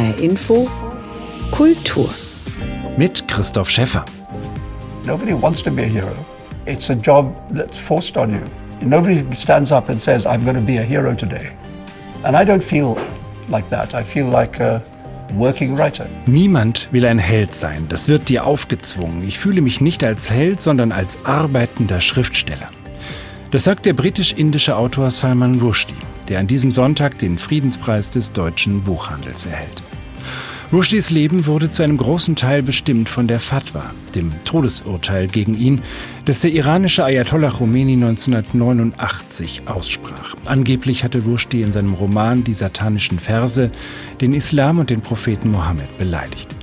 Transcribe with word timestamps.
HR 0.00 0.18
Info 0.18 0.66
Kultur 1.50 2.08
mit 2.96 3.28
Christoph 3.28 3.68
Schäffer. 3.68 4.06
Nobody 5.04 5.34
wants 5.34 5.62
to 5.62 5.70
be 5.70 5.82
a 5.82 5.86
hero. 5.86 6.24
It's 6.64 6.88
a 6.88 6.94
job 6.94 7.34
that's 7.50 7.76
forced 7.76 8.16
on 8.16 8.30
you. 8.32 8.40
Nobody 8.80 9.22
stands 9.34 9.72
up 9.72 9.90
and 9.90 10.00
says, 10.00 10.24
I'm 10.24 10.42
going 10.44 10.56
to 10.56 10.62
be 10.62 10.78
a 10.78 10.82
hero 10.82 11.14
today. 11.14 11.50
And 12.24 12.34
I 12.34 12.46
don't 12.46 12.64
feel 12.64 12.96
like 13.50 13.68
that. 13.68 13.94
I 13.94 14.02
feel 14.02 14.26
like 14.26 14.58
a 14.58 14.82
working 15.34 15.76
writer. 15.76 16.06
Niemand 16.24 16.88
will 16.92 17.04
ein 17.04 17.18
Held 17.18 17.54
sein. 17.54 17.84
Das 17.90 18.08
wird 18.08 18.30
dir 18.30 18.46
aufgezwungen. 18.46 19.22
Ich 19.28 19.38
fühle 19.38 19.60
mich 19.60 19.82
nicht 19.82 20.02
als 20.02 20.30
Held, 20.30 20.62
sondern 20.62 20.92
als 20.92 21.18
arbeitender 21.26 22.00
Schriftsteller. 22.00 22.70
Das 23.50 23.64
sagt 23.64 23.84
der 23.84 23.92
britisch-indische 23.92 24.76
Autor 24.76 25.10
Salman 25.10 25.60
Rushdie, 25.60 25.94
der 26.28 26.38
an 26.38 26.46
diesem 26.46 26.70
Sonntag 26.70 27.18
den 27.18 27.36
Friedenspreis 27.36 28.08
des 28.08 28.32
deutschen 28.32 28.82
Buchhandels 28.82 29.44
erhält. 29.44 29.82
Rushdies 30.72 31.10
Leben 31.10 31.46
wurde 31.46 31.68
zu 31.68 31.82
einem 31.82 31.96
großen 31.96 32.36
Teil 32.36 32.62
bestimmt 32.62 33.08
von 33.08 33.26
der 33.26 33.40
Fatwa, 33.40 33.90
dem 34.14 34.30
Todesurteil 34.44 35.26
gegen 35.26 35.56
ihn, 35.56 35.82
das 36.26 36.42
der 36.42 36.52
iranische 36.52 37.04
Ayatollah 37.04 37.50
Khomeini 37.50 37.94
1989 37.94 39.62
aussprach. 39.66 40.36
Angeblich 40.44 41.02
hatte 41.02 41.24
Rushdie 41.24 41.62
in 41.62 41.72
seinem 41.72 41.94
Roman 41.94 42.44
Die 42.44 42.54
satanischen 42.54 43.18
Verse 43.18 43.72
den 44.20 44.32
Islam 44.32 44.78
und 44.78 44.90
den 44.90 45.00
Propheten 45.00 45.50
Mohammed 45.50 45.98
beleidigt. 45.98 46.54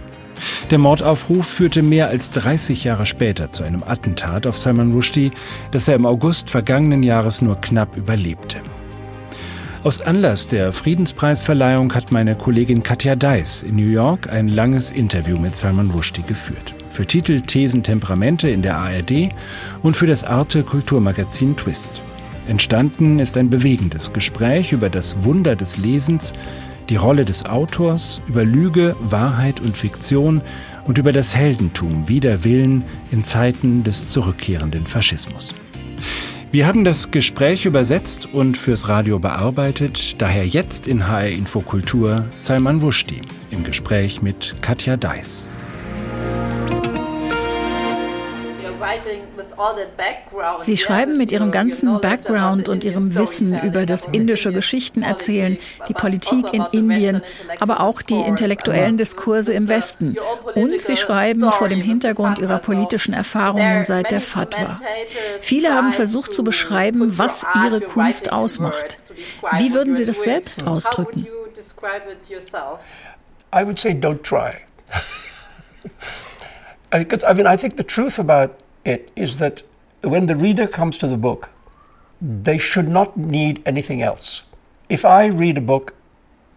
Der 0.72 0.78
Mordaufruf 0.78 1.46
führte 1.46 1.84
mehr 1.84 2.08
als 2.08 2.32
30 2.32 2.86
Jahre 2.86 3.06
später 3.06 3.50
zu 3.50 3.66
einem 3.66 3.84
Attentat 3.84 4.48
auf 4.48 4.58
Salman 4.58 4.94
Rushdie, 4.94 5.32
das 5.72 5.90
er 5.90 5.96
im 5.96 6.06
August 6.06 6.50
vergangenen 6.50 7.04
Jahres 7.04 7.42
nur 7.42 7.60
knapp 7.60 7.98
überlebte. 7.98 8.62
Aus 9.88 10.02
Anlass 10.02 10.48
der 10.48 10.74
Friedenspreisverleihung 10.74 11.96
hat 11.96 12.12
meine 12.12 12.36
Kollegin 12.36 12.84
Katja 12.84 13.16
Deiss 13.16 13.64
in 13.64 13.78
New 13.78 13.88
York 13.88 14.30
ein 14.30 14.50
langes 14.50 14.92
Interview 14.92 15.38
mit 15.38 15.56
Salman 15.56 15.92
Rushdie 15.92 16.24
geführt. 16.24 16.74
Für 16.92 17.06
Titel 17.06 17.40
Thesen 17.40 17.84
Temperamente 17.84 18.50
in 18.50 18.62
der 18.62 18.76
ARD 18.76 19.30
und 19.84 19.96
für 19.96 20.06
das 20.06 20.26
Arte 20.26 20.64
Kulturmagazin 20.64 21.56
Twist. 21.56 22.02
Entstanden 22.50 23.20
ist 23.20 23.38
ein 23.38 23.50
bewegendes 23.50 24.12
Gespräch 24.12 24.74
über 24.74 24.90
das 24.90 25.24
Wunder 25.24 25.56
des 25.56 25.78
Lesens, 25.78 26.34
die 26.90 26.98
Rolle 26.98 27.24
des 27.24 27.46
Autors, 27.46 28.20
über 28.28 28.44
Lüge, 28.44 28.94
Wahrheit 29.00 29.62
und 29.62 29.78
Fiktion 29.78 30.42
und 30.84 30.98
über 30.98 31.14
das 31.14 31.34
Heldentum 31.34 32.10
wider 32.10 32.44
Willen 32.44 32.84
in 33.10 33.24
Zeiten 33.24 33.86
des 33.86 34.10
zurückkehrenden 34.10 34.86
Faschismus. 34.86 35.56
Wir 36.50 36.66
haben 36.66 36.86
das 36.86 37.12
Gespräch 37.12 37.66
übersetzt 37.66 38.34
und 38.34 38.56
fürs 38.56 38.88
Radio 38.88 39.20
bearbeitet, 39.20 40.22
daher 40.22 40.48
jetzt 40.48 40.88
in 40.88 41.08
HR 41.10 41.28
Infokultur 41.28 42.26
Salman 42.36 42.82
Wushti 42.82 43.22
im 43.52 43.66
Gespräch 43.66 44.22
mit 44.22 44.56
Katja 44.62 44.96
Deiss. 44.96 45.50
Sie 50.60 50.78
schreiben 50.78 51.18
mit 51.18 51.32
ihrem 51.32 51.52
ganzen 51.52 52.00
Background 52.00 52.70
und 52.70 52.84
ihrem 52.84 53.16
Wissen 53.16 53.60
über 53.62 53.86
das 53.86 54.06
indische 54.06 54.54
Geschichtenerzählen, 54.54 55.58
die 55.88 55.94
Politik 55.94 56.54
in 56.54 56.66
Indien, 56.72 57.22
aber 57.60 57.80
auch 57.80 58.02
die 58.02 58.20
intellektuellen 58.20 58.98
Diskurse 58.98 59.54
im 59.54 59.68
Westen. 59.68 60.16
Und 60.56 60.80
sie 60.80 60.96
schreiben 60.96 61.52
vor 61.52 61.70
dem 61.70 61.82
Hintergrund 61.82 62.40
ihrer 62.40 62.60
politischen 62.60 63.14
Erfahrungen 63.14 63.84
seit 63.84 64.12
der 64.12 64.22
Fatwa. 64.22 64.80
Viele 65.42 65.74
haben 65.74 65.92
versucht 65.92 66.34
zu 66.34 66.44
beschreiben, 66.44 67.18
was 67.18 67.46
ihre 67.66 67.82
Kunst 67.82 68.32
ausmacht. 68.32 69.00
Wie 69.58 69.74
würden 69.74 69.96
Sie 69.96 70.06
das 70.06 70.24
selbst 70.24 70.68
ausdrücken? 70.68 71.28
I 73.54 73.64
would 73.64 73.80
say 73.80 73.92
don't 73.92 74.24
try. 74.24 74.62
Because 76.92 77.24
I 77.24 77.34
mean, 77.34 77.48
I 77.48 77.58
think 77.58 77.78
the 77.78 77.84
truth 77.84 78.20
about 78.20 78.64
it 78.88 79.12
is 79.18 79.38
that 79.40 79.64
when 80.02 80.28
the 80.28 80.36
reader 80.36 80.66
comes 80.66 80.98
to 80.98 81.08
the 81.08 81.18
book, 81.18 81.50
they 82.22 82.58
should 82.58 82.88
not 82.88 83.18
need 83.18 83.62
anything 83.66 84.02
else. 84.02 84.44
If 84.90 85.04
I 85.04 85.26
read 85.26 85.58
a 85.58 85.62
book, 85.62 85.94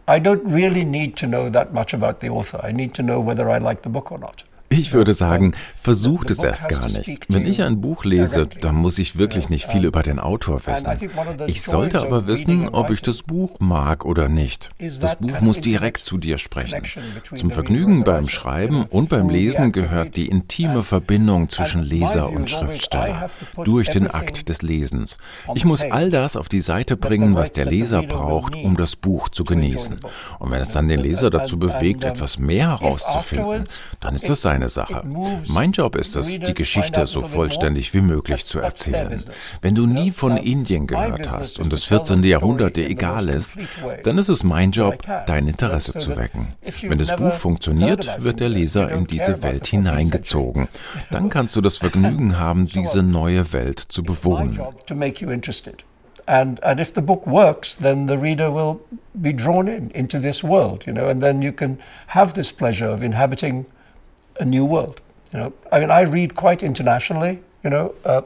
I 0.06 0.20
don't 0.20 0.44
really 0.44 0.84
need 0.84 1.16
to 1.16 1.26
know 1.26 1.50
that 1.50 1.74
much 1.74 1.92
about 1.92 2.20
the 2.20 2.28
author. 2.28 2.60
I 2.62 2.70
need 2.70 2.94
to 2.94 3.02
know 3.02 3.20
whether 3.20 3.50
I 3.50 3.58
like 3.58 3.82
the 3.82 3.88
book 3.88 4.12
or 4.12 4.18
not. 4.18 4.44
Ich 4.72 4.92
würde 4.92 5.14
sagen, 5.14 5.52
versucht 5.74 6.30
es 6.30 6.44
erst 6.44 6.68
gar 6.68 6.86
nicht. 6.86 7.26
Wenn 7.28 7.44
ich 7.44 7.60
ein 7.62 7.80
Buch 7.80 8.04
lese, 8.04 8.46
dann 8.46 8.76
muss 8.76 9.00
ich 9.00 9.18
wirklich 9.18 9.48
nicht 9.48 9.66
viel 9.66 9.84
über 9.84 10.04
den 10.04 10.20
Autor 10.20 10.64
wissen. 10.64 11.10
Ich 11.48 11.62
sollte 11.62 12.00
aber 12.00 12.28
wissen, 12.28 12.68
ob 12.68 12.90
ich 12.90 13.02
das 13.02 13.24
Buch 13.24 13.58
mag 13.58 14.04
oder 14.04 14.28
nicht. 14.28 14.70
Das 15.00 15.16
Buch 15.16 15.40
muss 15.40 15.60
direkt 15.60 16.04
zu 16.04 16.18
dir 16.18 16.38
sprechen. 16.38 16.84
Zum 17.34 17.50
Vergnügen 17.50 18.04
beim 18.04 18.28
Schreiben 18.28 18.84
und 18.84 19.08
beim 19.08 19.28
Lesen 19.28 19.72
gehört 19.72 20.16
die 20.16 20.28
intime 20.28 20.84
Verbindung 20.84 21.48
zwischen 21.48 21.82
Leser 21.82 22.30
und 22.30 22.48
Schriftsteller 22.48 23.28
durch 23.64 23.90
den 23.90 24.06
Akt 24.08 24.48
des 24.48 24.62
Lesens. 24.62 25.18
Ich 25.56 25.64
muss 25.64 25.82
all 25.82 26.10
das 26.10 26.36
auf 26.36 26.48
die 26.48 26.62
Seite 26.62 26.96
bringen, 26.96 27.34
was 27.34 27.50
der 27.50 27.64
Leser 27.64 28.02
braucht, 28.02 28.54
um 28.54 28.76
das 28.76 28.94
Buch 28.94 29.30
zu 29.30 29.42
genießen. 29.42 29.98
Und 30.38 30.50
wenn 30.52 30.60
es 30.60 30.70
dann 30.70 30.86
den 30.86 31.00
Leser 31.00 31.28
dazu 31.28 31.58
bewegt, 31.58 32.04
etwas 32.04 32.38
mehr 32.38 32.68
herauszufinden, 32.68 33.64
dann 33.98 34.14
ist 34.14 34.28
das 34.28 34.42
sein 34.42 34.59
meine 34.60 34.68
Sache. 34.68 35.02
Mein 35.48 35.72
Job 35.72 35.96
ist 35.96 36.16
es, 36.16 36.38
die 36.38 36.54
Geschichte 36.54 37.06
so 37.06 37.22
vollständig 37.22 37.94
wie 37.94 38.02
möglich 38.02 38.44
zu 38.44 38.60
erzählen. 38.60 39.22
Wenn 39.62 39.74
du 39.74 39.86
nie 39.86 40.10
von 40.10 40.36
Indien 40.36 40.86
gehört 40.86 41.30
hast 41.30 41.58
und 41.58 41.72
das 41.72 41.84
14. 41.84 42.22
Jahrhundert 42.24 42.76
dir 42.76 42.88
egal 42.88 43.30
ist, 43.30 43.52
dann 44.04 44.18
ist 44.18 44.28
es 44.28 44.44
mein 44.44 44.70
Job, 44.70 45.02
dein 45.26 45.48
Interesse 45.48 45.94
zu 45.94 46.16
wecken. 46.16 46.48
Wenn 46.82 46.98
das 46.98 47.16
Buch 47.16 47.32
funktioniert, 47.32 48.22
wird 48.22 48.40
der 48.40 48.50
Leser 48.50 48.90
in 48.90 49.06
diese 49.06 49.42
Welt 49.42 49.66
hineingezogen. 49.66 50.68
Dann 51.10 51.30
kannst 51.30 51.56
du 51.56 51.62
das 51.62 51.78
Vergnügen 51.78 52.38
haben, 52.38 52.66
diese 52.66 53.02
neue 53.02 53.52
Welt 53.52 53.78
zu 53.78 54.02
bewohnen. 54.02 54.60
And, 56.26 56.62
and 56.62 56.78
if 56.78 56.92
the 56.92 57.02
book 57.02 57.26
works, 57.26 57.74
then 57.74 58.06
the 58.06 58.16
reader 58.16 58.52
will 58.52 58.82
be 59.20 59.32
drawn 59.32 59.66
in 59.66 59.90
into 59.90 60.20
this 60.20 60.44
world, 60.44 60.86
you 60.86 60.92
know, 60.92 61.08
and 61.08 61.20
then 61.20 61.42
you 61.42 61.50
can 61.50 61.78
have 62.08 62.34
this 62.34 62.52
pleasure 62.52 62.88
of 62.88 63.02
inhabiting 63.02 63.66
a 64.40 64.44
new 64.44 64.64
world. 64.64 65.00
You 65.32 65.38
know, 65.38 65.52
I 65.70 65.78
mean, 65.78 65.90
I 65.92 66.00
read 66.00 66.34
quite 66.34 66.64
internationally, 66.64 67.38
you 67.62 67.70
know, 67.70 67.94
uh, 68.04 68.22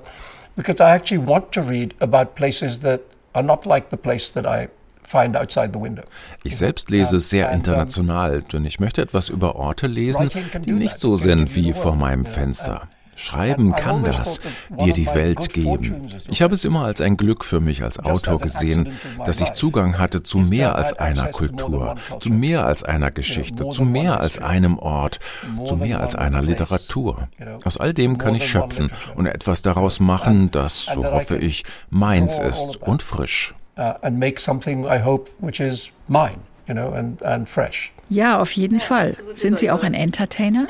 because 0.56 0.80
I 0.80 0.94
actually 0.94 1.18
want 1.18 1.52
to 1.52 1.60
read 1.60 1.92
about 2.00 2.34
places 2.34 2.80
that 2.80 3.02
are 3.34 3.42
not 3.42 3.66
like 3.66 3.90
the 3.90 3.98
place 3.98 4.30
that 4.32 4.46
I 4.46 4.68
find 5.02 5.36
outside 5.36 5.74
the 5.74 5.78
window. 5.78 6.04
Ich 6.44 6.56
selbst 6.56 6.90
lese 6.90 7.20
sehr 7.20 7.50
international, 7.52 8.40
denn 8.40 8.64
ich 8.64 8.80
möchte 8.80 9.02
etwas 9.02 9.28
über 9.28 9.56
Orte 9.56 9.86
lesen, 9.86 10.30
die 10.64 10.72
nicht 10.72 10.98
so 10.98 11.18
sind 11.18 11.54
wie 11.54 11.74
vor 11.74 11.94
meinem 11.94 12.24
Fenster. 12.24 12.88
Schreiben 13.16 13.74
kann 13.74 14.04
das, 14.04 14.40
dir 14.70 14.92
die 14.92 15.06
Welt 15.06 15.52
geben. 15.52 16.08
Ich 16.28 16.42
habe 16.42 16.54
es 16.54 16.64
immer 16.64 16.84
als 16.84 17.00
ein 17.00 17.16
Glück 17.16 17.44
für 17.44 17.60
mich 17.60 17.82
als 17.82 17.98
Autor 17.98 18.38
gesehen, 18.38 18.90
dass 19.24 19.40
ich 19.40 19.52
Zugang 19.52 19.98
hatte 19.98 20.22
zu 20.22 20.38
mehr 20.38 20.76
als 20.76 20.92
einer 20.94 21.28
Kultur, 21.28 21.96
zu 22.20 22.30
mehr 22.30 22.66
als 22.66 22.82
einer 22.82 23.10
Geschichte, 23.10 23.68
zu 23.70 23.84
mehr 23.84 24.20
als 24.20 24.38
einem 24.38 24.78
Ort, 24.78 25.20
zu 25.64 25.76
mehr 25.76 26.00
als 26.00 26.14
einer 26.14 26.42
Literatur. 26.42 27.28
Aus 27.64 27.76
all 27.76 27.94
dem 27.94 28.18
kann 28.18 28.34
ich 28.34 28.48
schöpfen 28.48 28.90
und 29.14 29.26
etwas 29.26 29.62
daraus 29.62 30.00
machen, 30.00 30.50
das, 30.50 30.86
so 30.86 31.04
hoffe 31.04 31.36
ich, 31.36 31.64
meins 31.90 32.38
ist 32.38 32.76
und 32.82 33.02
frisch. 33.02 33.54
Uh, 33.76 33.94
and 34.02 34.20
make 34.20 34.40
something 34.40 34.84
I 34.84 35.02
hope 35.02 35.28
which 35.40 35.58
is 35.58 35.90
mine, 36.06 36.38
you 36.68 36.74
know, 36.74 36.92
and, 36.92 37.20
and 37.22 37.48
fresh. 37.48 37.93
Ja, 38.08 38.38
auf 38.38 38.52
jeden 38.52 38.80
Fall. 38.80 39.16
Sind 39.34 39.58
Sie 39.58 39.70
auch 39.70 39.82
ein 39.82 39.94
Entertainer? 39.94 40.66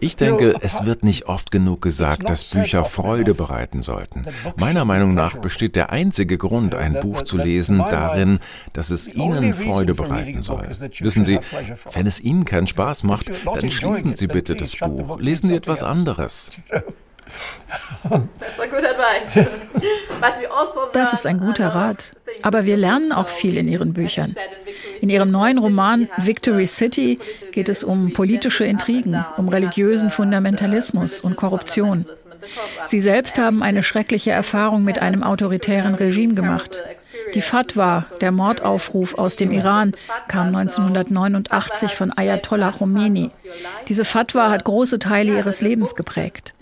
Ich 0.00 0.16
denke, 0.16 0.54
es 0.60 0.84
wird 0.84 1.04
nicht 1.04 1.26
oft 1.26 1.50
genug 1.50 1.82
gesagt, 1.82 2.28
dass 2.28 2.44
Bücher 2.44 2.84
Freude 2.84 3.34
bereiten 3.34 3.82
sollten. 3.82 4.24
Meiner 4.56 4.84
Meinung 4.84 5.14
nach 5.14 5.36
besteht 5.36 5.76
der 5.76 5.90
einzige 5.90 6.38
Grund, 6.38 6.74
ein 6.74 7.00
Buch 7.00 7.22
zu 7.22 7.36
lesen, 7.36 7.78
darin, 7.78 8.38
dass 8.72 8.90
es 8.90 9.08
Ihnen 9.08 9.54
Freude 9.54 9.94
bereiten 9.94 10.42
soll. 10.42 10.68
Wissen 11.00 11.24
Sie, 11.24 11.38
wenn 11.92 12.06
es 12.06 12.20
Ihnen 12.20 12.44
keinen 12.44 12.66
Spaß 12.66 13.04
macht, 13.04 13.30
dann 13.44 13.70
schließen 13.70 14.16
Sie 14.16 14.26
bitte 14.26 14.54
das 14.56 14.76
Buch. 14.76 15.18
Lesen 15.20 15.48
Sie 15.48 15.54
etwas 15.54 15.82
anderes. 15.82 16.50
Das 20.92 21.12
ist 21.12 21.26
ein 21.26 21.40
guter 21.40 21.68
Rat. 21.68 22.12
Aber 22.42 22.64
wir 22.64 22.76
lernen 22.76 23.12
auch 23.12 23.28
viel 23.28 23.56
in 23.56 23.68
Ihren 23.68 23.92
Büchern. 23.92 24.34
In 25.00 25.10
Ihrem 25.10 25.30
neuen 25.30 25.58
Roman 25.58 26.08
Victory 26.18 26.66
City 26.66 27.18
geht 27.52 27.68
es 27.68 27.84
um 27.84 28.12
politische 28.12 28.64
Intrigen, 28.64 29.24
um 29.36 29.48
religiösen 29.48 30.10
Fundamentalismus 30.10 31.20
und 31.20 31.36
Korruption. 31.36 32.06
Sie 32.86 33.00
selbst 33.00 33.38
haben 33.38 33.62
eine 33.62 33.82
schreckliche 33.82 34.30
Erfahrung 34.32 34.84
mit 34.84 35.00
einem 35.00 35.22
autoritären 35.22 35.94
Regime 35.94 36.34
gemacht. 36.34 36.82
Die 37.34 37.40
Fatwa, 37.40 38.06
der 38.20 38.30
Mordaufruf 38.30 39.14
aus 39.18 39.34
dem 39.36 39.50
Iran, 39.50 39.92
kam 40.28 40.54
1989 40.54 41.94
von 41.94 42.12
Ayatollah 42.16 42.70
Khomeini. 42.70 43.30
Diese 43.88 44.04
Fatwa 44.04 44.50
hat 44.50 44.64
große 44.64 45.00
Teile 45.00 45.36
ihres 45.36 45.60
Lebens 45.60 45.96
geprägt. 45.96 46.54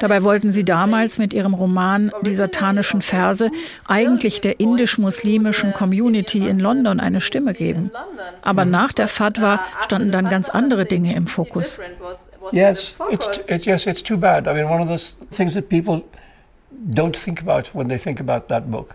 Dabei 0.00 0.22
wollten 0.22 0.52
sie 0.52 0.64
damals 0.64 1.18
mit 1.18 1.32
ihrem 1.32 1.54
Roman 1.54 2.12
Die 2.22 2.34
satanischen 2.34 3.00
Verse 3.00 3.50
eigentlich 3.86 4.40
der 4.40 4.60
indisch-muslimischen 4.60 5.72
Community 5.72 6.46
in 6.46 6.58
London 6.58 7.00
eine 7.00 7.20
Stimme 7.20 7.54
geben. 7.54 7.90
Aber 8.42 8.64
nach 8.64 8.92
der 8.92 9.08
Fatwa 9.08 9.60
standen 9.80 10.10
dann 10.10 10.28
ganz 10.28 10.50
andere 10.50 10.84
Dinge 10.84 11.14
im 11.14 11.26
Fokus. 11.26 11.80
Yes, 12.52 12.94
it's, 13.10 13.28
it's, 13.46 13.64
yes, 13.66 13.86
it's 13.86 14.02
too 14.02 14.16
bad. 14.16 14.46
I 14.46 14.54
mean, 14.54 14.66
one 14.66 14.80
of 14.80 14.88
the 14.88 15.26
things 15.34 15.54
that 15.54 15.68
people 15.68 16.02
don't 16.70 17.16
think 17.16 17.42
about 17.42 17.70
when 17.74 17.88
they 17.88 17.98
think 17.98 18.20
about 18.20 18.48
that 18.48 18.70
book 18.70 18.94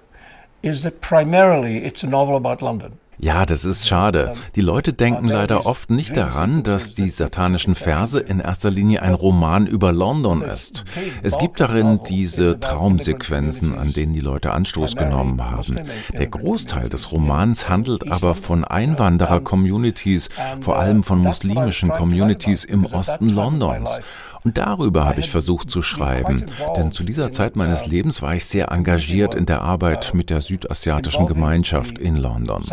is 0.64 0.84
that 0.84 1.02
primarily 1.02 1.84
it's 1.84 2.04
a 2.04 2.08
novel 2.08 2.36
about 2.38 2.62
London. 2.62 2.98
Ja, 3.20 3.46
das 3.46 3.64
ist 3.64 3.88
schade. 3.88 4.34
Die 4.56 4.62
Leute 4.62 4.94
denken 4.94 5.28
leider 5.28 5.66
oft 5.66 5.90
nicht 5.90 6.18
daran, 6.18 6.64
dass 6.64 6.94
die 6.94 7.10
satanischen 7.10 7.76
Verse 7.76 8.20
in 8.20 8.40
erster 8.40 8.72
Linie 8.72 9.02
ein 9.02 9.14
Roman 9.14 9.68
über 9.68 9.92
London 9.92 10.42
ist. 10.42 10.84
Es 11.22 11.38
gibt 11.38 11.60
darin 11.60 12.00
diese 12.08 12.60
Traumsequenzen, 12.60 13.78
an 13.78 13.94
denen 13.94 14.14
die 14.14 14.20
Leute 14.20 14.52
Anstoß 14.52 14.96
genommen 14.96 15.44
haben. 15.44 15.80
Der 16.18 16.28
Großteil 16.28 16.90
des 16.90 17.12
Romans 17.12 17.70
handelt 17.70 18.12
aber 18.12 18.36
von 18.36 18.66
Einwanderer-Communities, 18.66 20.30
vor 20.60 20.80
allem 20.80 21.04
von 21.04 21.20
muslimischen 21.20 21.90
Communities 21.90 22.64
im 22.64 22.86
Osten 22.86 23.30
Londons. 23.30 24.00
Und 24.44 24.58
darüber 24.58 25.06
habe 25.06 25.22
ich 25.22 25.30
versucht 25.30 25.70
zu 25.70 25.82
schreiben, 25.82 26.44
denn 26.76 26.92
zu 26.92 27.04
dieser 27.04 27.32
Zeit 27.32 27.56
meines 27.56 27.86
Lebens 27.86 28.22
war 28.22 28.36
ich 28.36 28.46
sehr 28.46 28.72
engagiert 28.72 29.36
in 29.36 29.46
der 29.46 29.62
Arbeit 29.62 30.14
mit 30.14 30.30
der 30.30 30.42
südasiatischen 30.42 31.28
Gemeinschaft 31.28 31.98
in 31.98 32.18
London. 32.18 32.64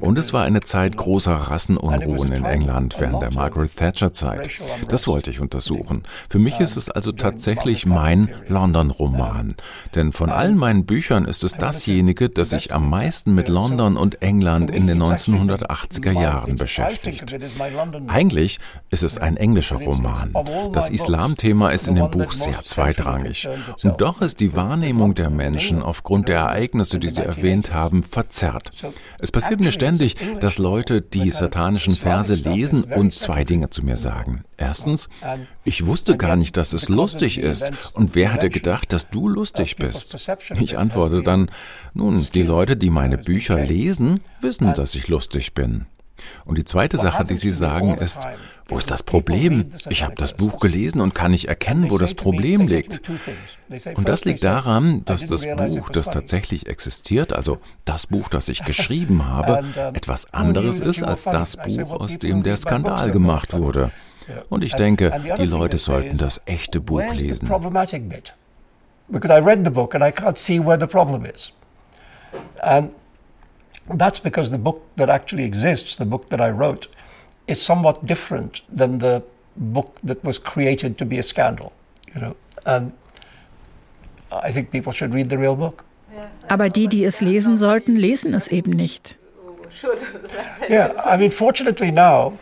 Und 0.00 0.18
es 0.18 0.32
war 0.32 0.42
eine 0.42 0.60
Zeit 0.60 0.96
großer 0.96 1.34
Rassenunruhen 1.34 2.32
in 2.32 2.44
England 2.44 2.96
während 2.98 3.22
der 3.22 3.32
Margaret 3.32 3.76
Thatcher 3.76 4.12
Zeit. 4.12 4.50
Das 4.88 5.06
wollte 5.06 5.30
ich 5.30 5.40
untersuchen. 5.40 6.04
Für 6.28 6.38
mich 6.38 6.60
ist 6.60 6.76
es 6.76 6.90
also 6.90 7.12
tatsächlich 7.12 7.86
mein 7.86 8.30
London-Roman. 8.48 9.54
Denn 9.94 10.12
von 10.12 10.30
allen 10.30 10.56
meinen 10.56 10.86
Büchern 10.86 11.24
ist 11.24 11.44
es 11.44 11.52
dasjenige, 11.52 12.28
das 12.28 12.50
sich 12.50 12.72
am 12.72 12.88
meisten 12.88 13.34
mit 13.34 13.48
London 13.48 13.96
und 13.96 14.22
England 14.22 14.70
in 14.70 14.86
den 14.86 15.02
1980er 15.02 16.12
Jahren 16.12 16.56
beschäftigt. 16.56 17.36
Eigentlich 18.08 18.58
ist 18.90 19.02
es 19.02 19.18
ein 19.18 19.36
englischer 19.36 19.76
Roman. 19.76 20.32
Das 20.72 20.90
Islam-Thema 20.90 21.70
ist 21.70 21.88
in 21.88 21.96
dem 21.96 22.10
Buch 22.10 22.32
sehr 22.32 22.62
zweitrangig. 22.64 23.48
Und 23.82 24.00
doch 24.00 24.20
ist 24.20 24.40
die 24.40 24.54
Wahrnehmung 24.54 25.14
der 25.14 25.30
Menschen 25.30 25.82
aufgrund 25.82 26.28
der 26.28 26.38
Ereignisse, 26.38 26.98
die 26.98 27.10
Sie 27.10 27.22
erwähnt 27.22 27.72
haben, 27.72 28.02
verzerrt. 28.02 28.72
Es 29.20 29.30
passiert 29.30 29.60
mir 29.60 29.72
ständig, 29.74 30.16
dass 30.40 30.58
Leute 30.58 31.02
die 31.02 31.30
satanischen 31.30 31.94
Verse 31.94 32.34
lesen 32.34 32.84
und 32.84 33.14
zwei 33.18 33.44
Dinge 33.44 33.70
zu 33.70 33.84
mir 33.84 33.96
sagen. 33.96 34.44
Erstens, 34.56 35.08
ich 35.64 35.86
wusste 35.86 36.16
gar 36.16 36.36
nicht, 36.36 36.56
dass 36.56 36.72
es 36.72 36.88
lustig 36.88 37.38
ist. 37.38 37.64
Und 37.92 38.14
wer 38.14 38.32
hätte 38.32 38.50
gedacht, 38.50 38.92
dass 38.92 39.10
du 39.10 39.28
lustig 39.28 39.76
bist? 39.76 40.16
Ich 40.58 40.78
antworte 40.78 41.22
dann, 41.22 41.50
nun, 41.92 42.26
die 42.34 42.42
Leute, 42.42 42.76
die 42.76 42.90
meine 42.90 43.18
Bücher 43.18 43.62
lesen, 43.62 44.20
wissen, 44.40 44.72
dass 44.74 44.94
ich 44.94 45.08
lustig 45.08 45.54
bin. 45.54 45.86
Und 46.44 46.58
die 46.58 46.64
zweite 46.64 46.96
Sache, 46.96 47.24
die 47.24 47.36
Sie 47.36 47.52
sagen, 47.52 47.98
ist, 47.98 48.20
wo 48.68 48.78
ist 48.78 48.90
das 48.90 49.02
Problem? 49.02 49.66
Ich 49.88 50.02
habe 50.02 50.14
das 50.16 50.32
Buch 50.32 50.58
gelesen 50.60 51.00
und 51.00 51.14
kann 51.14 51.32
nicht 51.32 51.48
erkennen, 51.48 51.90
wo 51.90 51.98
das 51.98 52.14
Problem 52.14 52.66
liegt. 52.66 53.02
Und 53.94 54.08
das 54.08 54.24
liegt 54.24 54.44
daran, 54.44 55.04
dass 55.04 55.26
das 55.26 55.44
Buch, 55.44 55.90
das 55.90 56.06
tatsächlich 56.06 56.66
existiert, 56.66 57.34
also 57.34 57.58
das 57.84 58.06
Buch, 58.06 58.28
das 58.28 58.48
ich 58.48 58.64
geschrieben 58.64 59.26
habe, 59.26 59.62
etwas 59.92 60.32
anderes 60.32 60.80
ist 60.80 61.02
als 61.02 61.24
das 61.24 61.56
Buch, 61.56 61.92
aus 61.92 62.18
dem 62.18 62.42
der 62.42 62.56
Skandal 62.56 63.10
gemacht 63.10 63.52
wurde. 63.52 63.90
Und 64.48 64.64
ich 64.64 64.74
denke, 64.74 65.12
die 65.38 65.46
Leute 65.46 65.78
sollten 65.78 66.16
das 66.16 66.40
echte 66.46 66.80
Buch 66.80 67.12
lesen. 67.12 67.48
Because 69.06 69.30
I 69.30 69.38
read 69.38 69.64
the 69.64 69.70
book 69.70 69.94
and 69.94 70.02
I 70.02 70.08
can't 70.08 70.38
see 70.38 70.58
where 70.58 70.80
the 70.80 70.86
problem 70.86 71.26
is. 71.26 71.52
And 72.62 72.88
That's 73.86 74.18
because 74.18 74.50
the 74.50 74.58
book 74.58 74.82
that 74.96 75.10
actually 75.10 75.44
exists, 75.44 75.96
the 75.96 76.06
book 76.06 76.30
that 76.30 76.40
I 76.40 76.48
wrote, 76.48 76.88
is 77.46 77.60
somewhat 77.60 78.04
different 78.06 78.62
than 78.68 78.98
the 78.98 79.22
book 79.56 79.98
that 80.02 80.22
was 80.24 80.38
created 80.38 80.98
to 80.98 81.04
be 81.04 81.18
a 81.18 81.22
scandal, 81.22 81.72
you 82.14 82.20
know. 82.20 82.36
And 82.66 82.92
I 84.30 84.52
think 84.52 84.70
people 84.70 84.92
should 84.92 85.14
read 85.14 85.28
the 85.28 85.38
real 85.38 85.56
book. 85.56 85.84
Aber 86.48 86.68
die, 86.70 86.88
die 86.88 87.04
es 87.04 87.20
lesen 87.20 87.58
sollten, 87.58 87.96
lesen 87.96 88.34
es 88.34 88.48
eben 88.48 88.72
nicht. 88.72 89.16
Yeah, 90.68 90.92
I 91.04 91.16
mean, 91.16 91.32
fortunately 91.32 91.90
now, 91.90 92.38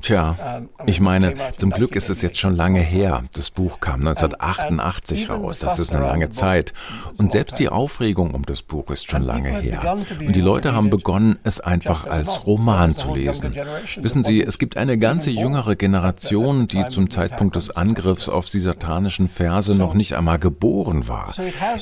Tja, 0.00 0.62
ich 0.86 1.00
meine, 1.00 1.34
zum 1.58 1.70
Glück 1.70 1.94
ist 1.94 2.08
es 2.08 2.22
jetzt 2.22 2.38
schon 2.38 2.56
lange 2.56 2.80
her. 2.80 3.24
Das 3.34 3.50
Buch 3.50 3.80
kam 3.80 4.00
1988 4.00 5.28
raus. 5.28 5.58
Das 5.58 5.78
ist 5.78 5.92
eine 5.92 6.06
lange 6.06 6.30
Zeit. 6.30 6.72
Und 7.18 7.30
selbst 7.30 7.58
die 7.58 7.68
Aufregung 7.68 8.30
um 8.30 8.46
das 8.46 8.62
Buch 8.62 8.90
ist 8.90 9.10
schon 9.10 9.22
lange 9.22 9.50
her. 9.50 9.98
Und 10.18 10.34
die 10.34 10.40
Leute 10.40 10.74
haben 10.74 10.88
begonnen, 10.88 11.38
es 11.44 11.60
einfach 11.60 12.06
als 12.06 12.46
Roman 12.46 12.96
zu 12.96 13.14
lesen. 13.14 13.54
Wissen 13.96 14.22
Sie, 14.22 14.42
es 14.42 14.58
gibt 14.58 14.78
eine 14.78 14.96
ganze 14.96 15.30
jüngere 15.30 15.76
Generation, 15.76 16.66
die 16.66 16.88
zum 16.88 17.10
Zeitpunkt 17.10 17.56
des 17.56 17.76
Angriffs 17.76 18.30
auf 18.30 18.48
die 18.48 18.60
satanischen 18.60 19.28
Verse 19.28 19.74
noch 19.74 19.92
nicht 19.92 20.16
einmal 20.16 20.38
geboren 20.38 21.06
war. 21.06 21.34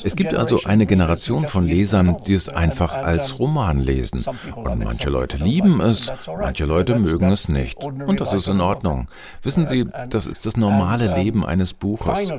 Es 0.03 0.17
gibt 0.17 0.33
also 0.33 0.63
eine 0.65 0.85
Generation 0.85 1.47
von 1.47 1.65
Lesern, 1.65 2.17
die 2.27 2.33
es 2.33 2.49
einfach 2.49 2.97
als 2.97 3.39
Roman 3.39 3.79
lesen. 3.79 4.25
Und 4.55 4.83
manche 4.83 5.09
Leute 5.09 5.37
lieben 5.37 5.79
es, 5.79 6.11
manche 6.27 6.65
Leute 6.65 6.88
Leute 6.89 6.99
mögen 6.99 7.31
es 7.31 7.49
nicht. 7.49 7.83
Und 7.83 8.19
das 8.19 8.33
ist 8.33 8.47
in 8.47 8.61
Ordnung. 8.61 9.07
Wissen 9.41 9.67
Sie, 9.67 9.85
das 10.09 10.27
ist 10.27 10.45
das 10.45 10.57
normale 10.57 11.15
Leben 11.15 11.45
eines 11.45 11.73
Buches. 11.73 12.31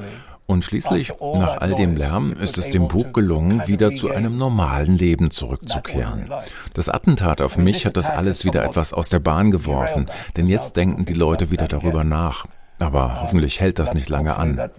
Und 0.47 0.65
schließlich, 0.65 1.13
nach 1.21 1.61
all 1.61 1.75
dem 1.77 1.97
Lärm, 1.97 2.33
ist 2.33 2.59
es 2.59 2.71
dem 2.71 2.89
Buch 2.89 3.13
gelungen, 3.13 3.69
wieder 3.69 3.95
zu 3.95 4.11
einem 4.11 4.37
normalen 4.37 4.99
Leben 4.99 5.31
zurückzukehren. 5.31 6.29
Das 6.75 6.89
Attentat 6.89 7.41
auf 7.41 7.57
mich 7.57 7.87
hat 7.87 7.97
das 7.97 8.11
alles 8.11 8.45
wieder 8.45 8.65
etwas 8.65 8.93
aus 8.93 9.09
der 9.09 9.21
Bahn 9.21 9.53
geworfen, 9.53 10.07
denn 10.37 10.49
jetzt 10.49 10.77
denken 10.77 11.05
die 11.05 11.15
Leute 11.15 11.53
wieder 11.53 11.69
darüber 11.69 12.03
nach. 12.03 12.47
Aber 12.81 13.21
hoffentlich 13.21 13.61
hält 13.61 13.79
das 13.79 13.95
nicht 13.95 14.09
lange 14.09 14.37
an. 14.37 14.71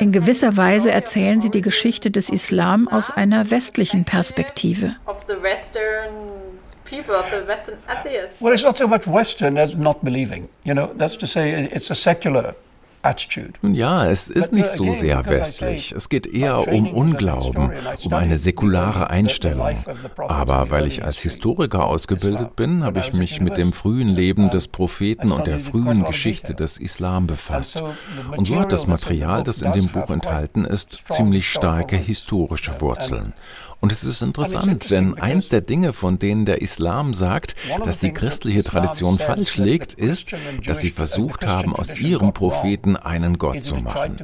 In 0.00 0.12
gewisser 0.12 0.56
Weise 0.56 0.90
erzählen 0.90 1.40
sie 1.40 1.50
die 1.50 1.60
Geschichte 1.60 2.10
des 2.10 2.28
Islam 2.28 2.88
aus 2.88 3.12
einer 3.12 3.52
westlichen 3.52 4.04
Perspektive 4.04 4.96
people 6.90 7.14
of 7.14 7.30
the 7.30 7.44
Western 7.46 7.78
atheists. 7.88 8.40
Well, 8.40 8.52
it's 8.52 8.64
not 8.64 8.76
so 8.76 8.86
much 8.86 9.06
Western 9.06 9.56
as 9.56 9.74
not 9.74 10.04
believing. 10.04 10.48
You 10.64 10.74
know, 10.74 10.92
that's 10.94 11.16
to 11.18 11.26
say 11.26 11.68
it's 11.72 11.90
a 11.90 11.94
secular 11.94 12.54
Nun 13.62 13.74
ja, 13.74 14.06
es 14.06 14.28
ist 14.28 14.52
nicht 14.52 14.66
so 14.66 14.92
sehr 14.92 15.24
westlich. 15.24 15.92
Es 15.92 16.10
geht 16.10 16.26
eher 16.26 16.68
um 16.68 16.92
Unglauben, 16.92 17.72
um 18.04 18.12
eine 18.12 18.36
säkulare 18.36 19.08
Einstellung. 19.08 19.74
Aber 20.28 20.70
weil 20.70 20.86
ich 20.86 21.02
als 21.02 21.20
Historiker 21.20 21.86
ausgebildet 21.86 22.56
bin, 22.56 22.84
habe 22.84 23.00
ich 23.00 23.14
mich 23.14 23.40
mit 23.40 23.56
dem 23.56 23.72
frühen 23.72 24.08
Leben 24.08 24.50
des 24.50 24.68
Propheten 24.68 25.32
und 25.32 25.46
der 25.46 25.60
frühen 25.60 26.04
Geschichte 26.04 26.54
des 26.54 26.76
Islam 26.76 27.26
befasst. 27.26 27.82
Und 28.36 28.46
so 28.46 28.60
hat 28.60 28.70
das 28.70 28.86
Material, 28.86 29.44
das 29.44 29.62
in 29.62 29.72
dem 29.72 29.88
Buch 29.88 30.10
enthalten 30.10 30.66
ist, 30.66 31.04
ziemlich 31.08 31.50
starke 31.50 31.96
historische 31.96 32.82
Wurzeln. 32.82 33.32
Und 33.80 33.92
es 33.92 34.04
ist 34.04 34.20
interessant, 34.20 34.90
denn 34.90 35.14
eins 35.14 35.48
der 35.48 35.62
Dinge, 35.62 35.92
von 35.92 36.18
denen 36.18 36.44
der 36.44 36.60
Islam 36.60 37.14
sagt, 37.14 37.54
dass 37.84 37.98
die 37.98 38.12
christliche 38.12 38.62
Tradition 38.62 39.18
falsch 39.18 39.56
liegt, 39.56 39.94
ist, 39.94 40.26
dass 40.66 40.80
sie 40.80 40.90
versucht 40.90 41.46
haben, 41.46 41.74
aus 41.74 41.98
ihrem 41.98 42.34
Propheten 42.34 42.96
einen 42.96 43.38
Gott 43.38 43.64
zu 43.64 43.76
machen. 43.76 44.16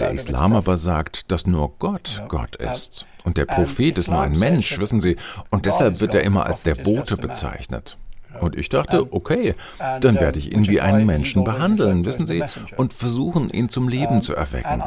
Der 0.00 0.12
Islam 0.12 0.54
aber 0.54 0.76
sagt, 0.76 1.30
dass 1.30 1.46
nur 1.46 1.74
Gott 1.78 2.22
Gott 2.28 2.56
ist. 2.56 3.06
Und 3.24 3.36
der 3.36 3.44
Prophet 3.44 3.98
ist 3.98 4.08
nur 4.08 4.20
ein 4.20 4.38
Mensch, 4.38 4.78
wissen 4.78 5.00
Sie, 5.00 5.16
und 5.50 5.66
deshalb 5.66 6.00
wird 6.00 6.14
er 6.14 6.22
immer 6.22 6.46
als 6.46 6.62
der 6.62 6.76
Bote 6.76 7.16
bezeichnet. 7.16 7.98
Und 8.40 8.56
ich 8.56 8.68
dachte, 8.68 9.12
okay, 9.12 9.54
dann 10.00 10.14
werde 10.20 10.38
ich 10.38 10.52
ihn 10.52 10.68
wie 10.68 10.80
einen 10.80 11.06
Menschen 11.06 11.44
behandeln, 11.44 12.04
wissen 12.04 12.26
Sie, 12.26 12.42
und 12.76 12.92
versuchen, 12.92 13.50
ihn 13.50 13.68
zum 13.68 13.88
Leben 13.88 14.22
zu 14.22 14.34
erwecken. 14.34 14.82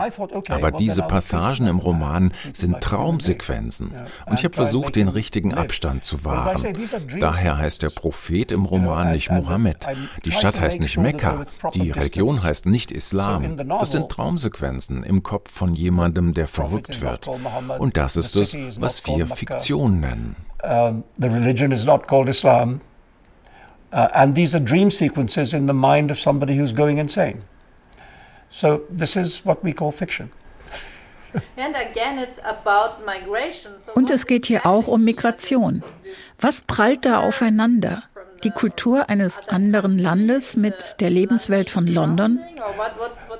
Aber 0.50 0.72
diese 0.72 1.04
Passagen 1.04 1.68
im 1.68 1.80
Roman 1.80 2.32
sind 2.54 2.82
Traumsequenzen. 2.82 3.92
Und 4.26 4.40
ich 4.40 4.44
habe 4.44 4.56
versucht, 4.56 4.96
den 4.96 5.08
richtigen 5.08 5.54
Abstand 5.54 6.04
zu 6.04 6.26
wahren. 6.26 6.76
Daher 7.20 7.58
heißt 7.58 7.82
der 7.82 7.90
Prophet 7.90 8.52
im 8.52 8.66
Roman 8.66 9.12
nicht 9.12 9.32
Mohammed. 9.32 9.88
Die 10.26 10.32
Stadt 10.32 10.60
heißt 10.60 10.80
nicht 10.80 10.98
Mekka. 10.98 11.42
Die 11.74 11.92
Religion 11.92 12.44
heißt 12.44 12.66
nicht 12.66 12.92
Islam. 12.92 13.58
Das 13.80 13.92
sind 13.92 14.10
Traumsequenzen 14.10 15.04
im 15.04 15.24
Kopf 15.24 15.52
von 15.52 15.74
jemandem, 15.76 16.34
der 16.34 16.48
verrückt 16.48 17.02
wird. 17.02 17.28
Und 17.80 17.98
das 17.98 18.16
ist 18.18 18.36
es, 18.36 18.56
was 18.80 19.06
wir 19.06 19.28
Fiktion 19.28 20.00
nennen. 20.00 20.36
the 20.62 21.30
religion 21.30 21.72
is 21.72 21.86
not 21.86 22.08
called 22.08 22.30
Islam. 22.30 22.82
Uh, 23.92 24.08
and 24.14 24.36
these 24.36 24.56
are 24.56 24.60
dream 24.60 24.92
sequences 24.92 25.54
in 25.54 25.66
the 25.66 25.74
mind 25.74 26.12
of 26.12 26.20
somebody 26.20 26.56
who's 26.58 26.72
going 26.72 26.98
insane. 26.98 27.42
So 28.50 28.84
this 28.90 29.16
is 29.16 29.44
what 29.46 29.64
we 29.64 29.74
call 29.74 29.92
fiction. 29.92 30.30
And 31.58 31.76
again 31.76 32.18
it's 32.20 32.40
about 32.44 33.06
migration. 33.06 33.74
Und 33.96 34.10
es 34.10 34.26
geht 34.26 34.48
hier 34.48 34.66
auch 34.66 34.88
um 34.88 35.04
Migration. 35.06 35.84
Was 36.40 36.62
prallt 36.62 37.06
da 37.06 37.22
aufeinander? 37.22 38.04
Die 38.44 38.52
Kultur 38.52 39.10
eines 39.10 39.48
anderen 39.50 40.00
Landes 40.00 40.56
mit 40.56 40.96
der 41.02 41.10
Lebenswelt 41.10 41.70
von 41.70 41.86
London? 41.86 42.40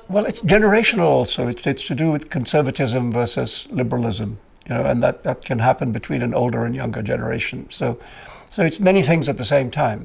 Well, 0.08 0.26
it's 0.26 0.42
generational 0.42 1.06
also. 1.06 1.48
It's, 1.48 1.66
it's 1.66 1.86
to 1.86 1.94
do 1.94 2.12
with 2.12 2.28
conservatism 2.30 3.12
versus 3.12 3.66
liberalism, 3.70 4.38
you 4.68 4.74
know, 4.74 4.84
and 4.84 5.02
that, 5.02 5.22
that 5.22 5.44
can 5.44 5.60
happen 5.60 5.92
between 5.92 6.22
an 6.22 6.34
older 6.34 6.64
and 6.64 6.74
younger 6.74 7.02
generation. 7.02 7.66
So 7.70 7.96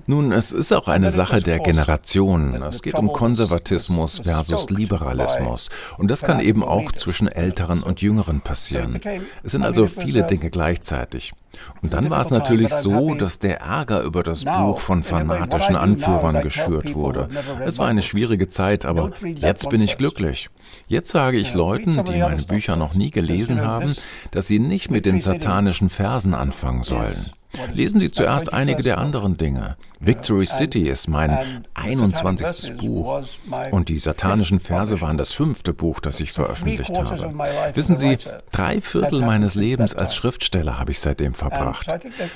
nun, 0.07 0.31
es 0.31 0.51
ist 0.51 0.71
auch 0.71 0.87
eine 0.87 1.09
Sache 1.09 1.41
der 1.41 1.59
Generation. 1.59 2.61
Es 2.63 2.83
geht 2.83 2.93
um 2.93 3.11
Konservatismus 3.11 4.19
versus 4.19 4.69
Liberalismus. 4.69 5.69
Und 5.97 6.11
das 6.11 6.21
kann 6.21 6.39
eben 6.39 6.63
auch 6.63 6.91
zwischen 6.91 7.27
Älteren 7.27 7.81
und 7.81 8.01
Jüngeren 8.01 8.41
passieren. 8.41 9.01
Es 9.43 9.53
sind 9.53 9.63
also 9.63 9.87
viele 9.87 10.23
Dinge 10.23 10.51
gleichzeitig. 10.51 11.33
Und 11.81 11.93
dann 11.93 12.09
war 12.09 12.21
es 12.21 12.29
natürlich 12.29 12.69
so, 12.69 13.15
dass 13.15 13.39
der 13.39 13.61
Ärger 13.61 14.01
über 14.01 14.23
das 14.23 14.43
Buch 14.43 14.79
von 14.79 15.03
fanatischen 15.03 15.75
Anführern 15.75 16.41
geschürt 16.41 16.93
wurde. 16.95 17.29
Es 17.65 17.79
war 17.79 17.87
eine 17.87 18.01
schwierige 18.01 18.49
Zeit, 18.49 18.85
aber 18.85 19.11
jetzt 19.23 19.69
bin 19.69 19.81
ich 19.81 19.97
glücklich. 19.97 20.49
Jetzt 20.87 21.11
sage 21.11 21.37
ich 21.37 21.53
Leuten, 21.53 22.03
die 22.05 22.19
meine 22.19 22.43
Bücher 22.43 22.75
noch 22.75 22.93
nie 22.93 23.11
gelesen 23.11 23.65
haben, 23.65 23.95
dass 24.31 24.47
sie 24.47 24.59
nicht 24.59 24.91
mit 24.91 25.05
den 25.05 25.19
satanischen 25.19 25.89
Versen 25.89 26.33
anfangen 26.33 26.83
sollen. 26.83 27.31
Lesen 27.73 27.99
Sie 27.99 28.11
zuerst 28.11 28.53
einige 28.53 28.83
der 28.83 28.97
anderen 28.97 29.37
Dinge. 29.37 29.77
Victory 29.99 30.45
City 30.45 30.89
ist 30.89 31.07
mein 31.07 31.65
21. 31.73 32.77
Buch 32.77 33.23
und 33.71 33.89
die 33.89 33.99
satanischen 33.99 34.59
Verse 34.59 34.99
waren 35.01 35.17
das 35.17 35.33
fünfte 35.33 35.73
Buch, 35.73 35.99
das 35.99 36.19
ich 36.19 36.31
veröffentlicht 36.31 36.97
habe. 36.97 37.33
Wissen 37.73 37.95
Sie, 37.95 38.17
drei 38.51 38.81
Viertel 38.81 39.21
meines 39.21 39.55
Lebens 39.55 39.95
als 39.95 40.15
Schriftsteller 40.15 40.79
habe 40.79 40.91
ich 40.91 40.99
seitdem 40.99 41.33
verbracht. 41.33 41.87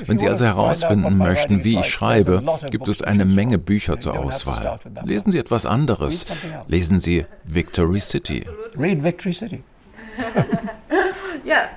Wenn 0.05 0.19
Sie 0.19 0.27
also 0.27 0.45
herausfinden 0.45 1.17
möchten, 1.17 1.63
wie 1.63 1.79
ich 1.79 1.87
schreibe, 1.87 2.43
gibt 2.69 2.87
es 2.87 3.01
eine 3.01 3.25
Menge 3.25 3.57
Bücher 3.57 3.99
zur 3.99 4.17
Auswahl. 4.17 4.79
Lesen 5.03 5.31
Sie 5.31 5.37
etwas 5.37 5.65
anderes. 5.65 6.25
Lesen 6.67 6.99
Sie 6.99 7.25
Victory 7.43 7.99
City. 7.99 8.45
Read 8.77 9.03
Victory 9.03 9.33
City. 9.33 9.63
yeah. 11.45 11.69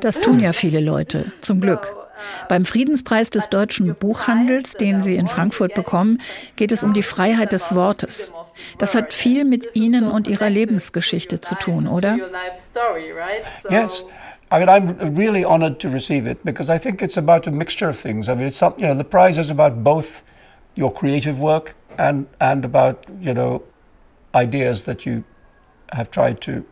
Das 0.00 0.20
tun 0.20 0.40
ja 0.40 0.52
viele 0.52 0.80
Leute, 0.80 1.32
zum 1.40 1.60
Glück. 1.60 2.03
Beim 2.48 2.64
Friedenspreis 2.64 3.30
des 3.30 3.48
deutschen 3.48 3.94
Buchhandels, 3.94 4.74
den 4.74 5.00
Sie 5.00 5.16
in 5.16 5.28
Frankfurt 5.28 5.74
bekommen, 5.74 6.18
geht 6.56 6.72
es 6.72 6.84
um 6.84 6.92
die 6.92 7.02
Freiheit 7.02 7.52
des 7.52 7.74
Wortes. 7.74 8.32
Das 8.78 8.94
hat 8.94 9.12
viel 9.12 9.44
mit 9.44 9.74
Ihnen 9.74 10.10
und 10.10 10.28
Ihrer 10.28 10.50
Lebensgeschichte 10.50 11.40
zu 11.40 11.54
tun, 11.56 11.88
oder? 11.88 12.16
Yes. 13.70 14.04
I 14.52 14.58
mean, 14.58 14.68
I'm 14.68 15.16
really 15.16 15.44
honored 15.44 15.80
to 15.80 15.88
receive 15.88 16.30
it 16.30 16.44
because 16.44 16.70
I 16.70 16.78
think 16.78 17.02
it's 17.02 17.16
about 17.16 17.48
a 17.48 17.50
mixture 17.50 17.88
of 17.88 17.98
things. 17.98 18.28
I 18.28 18.34
mean, 18.34 18.46
it's 18.46 18.58
something, 18.58 18.84
you 18.84 18.88
know, 18.88 18.96
the 18.96 19.08
prize 19.08 19.38
is 19.38 19.50
about 19.50 19.82
both 19.82 20.22
your 20.76 20.92
creative 20.92 21.40
work 21.40 21.74
and, 21.98 22.26
and 22.40 22.64
about, 22.64 23.04
you 23.20 23.34
know, 23.34 23.62
ideas 24.34 24.84
that 24.84 25.06
you 25.06 25.24
have 25.92 26.10
tried 26.10 26.40
to 26.42 26.64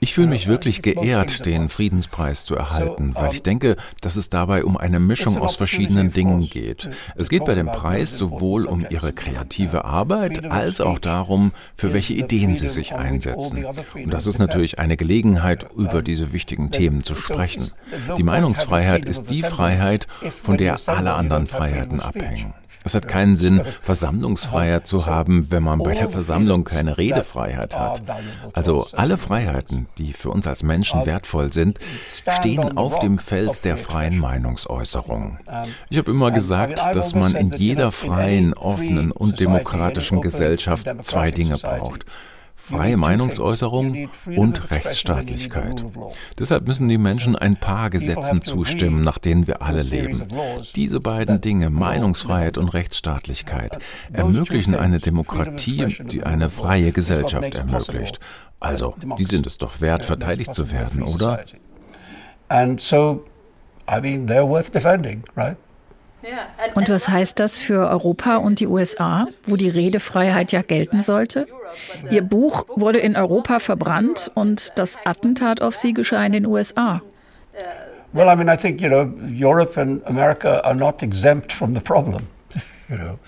ich 0.00 0.14
fühle 0.14 0.26
mich 0.26 0.48
wirklich 0.48 0.82
geehrt, 0.82 1.44
den 1.44 1.68
Friedenspreis 1.68 2.44
zu 2.44 2.56
erhalten, 2.56 3.14
weil 3.14 3.30
ich 3.30 3.42
denke, 3.42 3.76
dass 4.00 4.16
es 4.16 4.30
dabei 4.30 4.64
um 4.64 4.76
eine 4.76 5.00
Mischung 5.00 5.38
aus 5.38 5.56
verschiedenen 5.56 6.12
Dingen 6.12 6.48
geht. 6.48 6.88
Es 7.14 7.28
geht 7.28 7.44
bei 7.44 7.54
dem 7.54 7.66
Preis 7.66 8.16
sowohl 8.16 8.64
um 8.64 8.86
ihre 8.88 9.12
kreative 9.12 9.84
Arbeit 9.84 10.44
als 10.44 10.80
auch 10.80 10.98
darum, 10.98 11.52
für 11.76 11.92
welche 11.92 12.14
Ideen 12.14 12.56
sie 12.56 12.68
sich 12.68 12.94
einsetzen. 12.94 13.64
Und 13.94 14.12
das 14.12 14.26
ist 14.26 14.38
natürlich 14.38 14.78
eine 14.78 14.96
Gelegenheit, 14.96 15.66
über 15.76 16.02
diese 16.02 16.32
wichtigen 16.32 16.70
Themen 16.70 17.04
zu 17.04 17.14
sprechen. 17.14 17.70
Die 18.16 18.22
Meinungsfreiheit 18.22 19.04
ist 19.04 19.30
die 19.30 19.42
Freiheit, 19.42 20.06
von 20.42 20.56
der 20.56 20.78
alle 20.86 21.14
anderen 21.14 21.46
Freiheiten 21.46 22.00
abhängen. 22.00 22.54
Es 22.84 22.94
hat 22.94 23.08
keinen 23.08 23.36
Sinn, 23.36 23.62
Versammlungsfreiheit 23.82 24.86
zu 24.86 25.06
haben, 25.06 25.50
wenn 25.50 25.62
man 25.62 25.78
bei 25.78 25.94
der 25.94 26.10
Versammlung 26.10 26.64
keine 26.64 26.98
Redefreiheit 26.98 27.76
hat. 27.78 28.02
Also 28.52 28.88
alle 28.92 29.18
Freiheiten, 29.18 29.86
die 29.98 30.12
für 30.12 30.30
uns 30.30 30.46
als 30.46 30.62
Menschen 30.62 31.06
wertvoll 31.06 31.52
sind, 31.52 31.78
stehen 32.28 32.76
auf 32.76 32.98
dem 32.98 33.18
Fels 33.18 33.60
der 33.60 33.76
freien 33.76 34.18
Meinungsäußerung. 34.18 35.38
Ich 35.90 35.98
habe 35.98 36.10
immer 36.10 36.30
gesagt, 36.30 36.80
dass 36.94 37.14
man 37.14 37.34
in 37.34 37.52
jeder 37.52 37.92
freien, 37.92 38.54
offenen 38.54 39.12
und 39.12 39.40
demokratischen 39.40 40.20
Gesellschaft 40.20 40.88
zwei 41.02 41.30
Dinge 41.30 41.58
braucht 41.58 42.04
freie 42.62 42.96
Meinungsäußerung 42.96 44.08
und 44.36 44.70
Rechtsstaatlichkeit. 44.70 45.84
Deshalb 46.38 46.66
müssen 46.66 46.88
die 46.88 46.96
Menschen 46.96 47.34
ein 47.34 47.56
paar 47.56 47.90
Gesetzen 47.90 48.42
zustimmen, 48.42 49.02
nach 49.02 49.18
denen 49.18 49.48
wir 49.48 49.62
alle 49.62 49.82
leben. 49.82 50.22
Diese 50.76 51.00
beiden 51.00 51.40
Dinge, 51.40 51.70
Meinungsfreiheit 51.70 52.58
und 52.58 52.68
Rechtsstaatlichkeit, 52.68 53.78
ermöglichen 54.12 54.76
eine 54.76 55.00
Demokratie, 55.00 55.96
die 56.04 56.22
eine 56.22 56.50
freie 56.50 56.92
Gesellschaft 56.92 57.54
ermöglicht. 57.54 58.20
Also, 58.60 58.94
die 59.18 59.24
sind 59.24 59.46
es 59.48 59.58
doch 59.58 59.80
wert, 59.80 60.04
verteidigt 60.04 60.54
zu 60.54 60.70
werden, 60.70 61.02
oder? 61.02 61.44
And 62.48 62.80
so, 62.80 63.24
I 63.90 64.00
mean, 64.00 64.28
they're 64.28 64.46
worth 64.46 64.72
defending, 64.72 65.24
right? 65.34 65.56
Und 66.74 66.88
was 66.88 67.08
heißt 67.08 67.38
das 67.38 67.60
für 67.60 67.88
Europa 67.88 68.36
und 68.36 68.60
die 68.60 68.66
USA, 68.66 69.26
wo 69.46 69.56
die 69.56 69.68
Redefreiheit 69.68 70.52
ja 70.52 70.62
gelten 70.62 71.00
sollte? 71.00 71.46
Ihr 72.10 72.22
Buch 72.22 72.66
wurde 72.76 72.98
in 72.98 73.16
Europa 73.16 73.58
verbrannt 73.58 74.30
und 74.34 74.72
das 74.76 74.98
Attentat 75.04 75.62
auf 75.62 75.74
sie 75.74 75.92
geschah 75.92 76.24
in 76.24 76.32
den 76.32 76.46
USA. 76.46 77.00
Well, 78.12 78.28
I 78.28 78.36
mean, 78.36 78.48
I 78.48 78.56
think, 78.56 78.80
you 78.82 78.88
know, 78.88 79.10
Europe 79.26 79.80
and 79.80 80.06
America 80.06 80.60
are 80.64 80.74
not 80.74 81.02
exempt 81.02 81.52
from 81.52 81.72
the 81.72 81.80
problem. 81.80 82.28
You 82.90 82.98
know. 82.98 83.18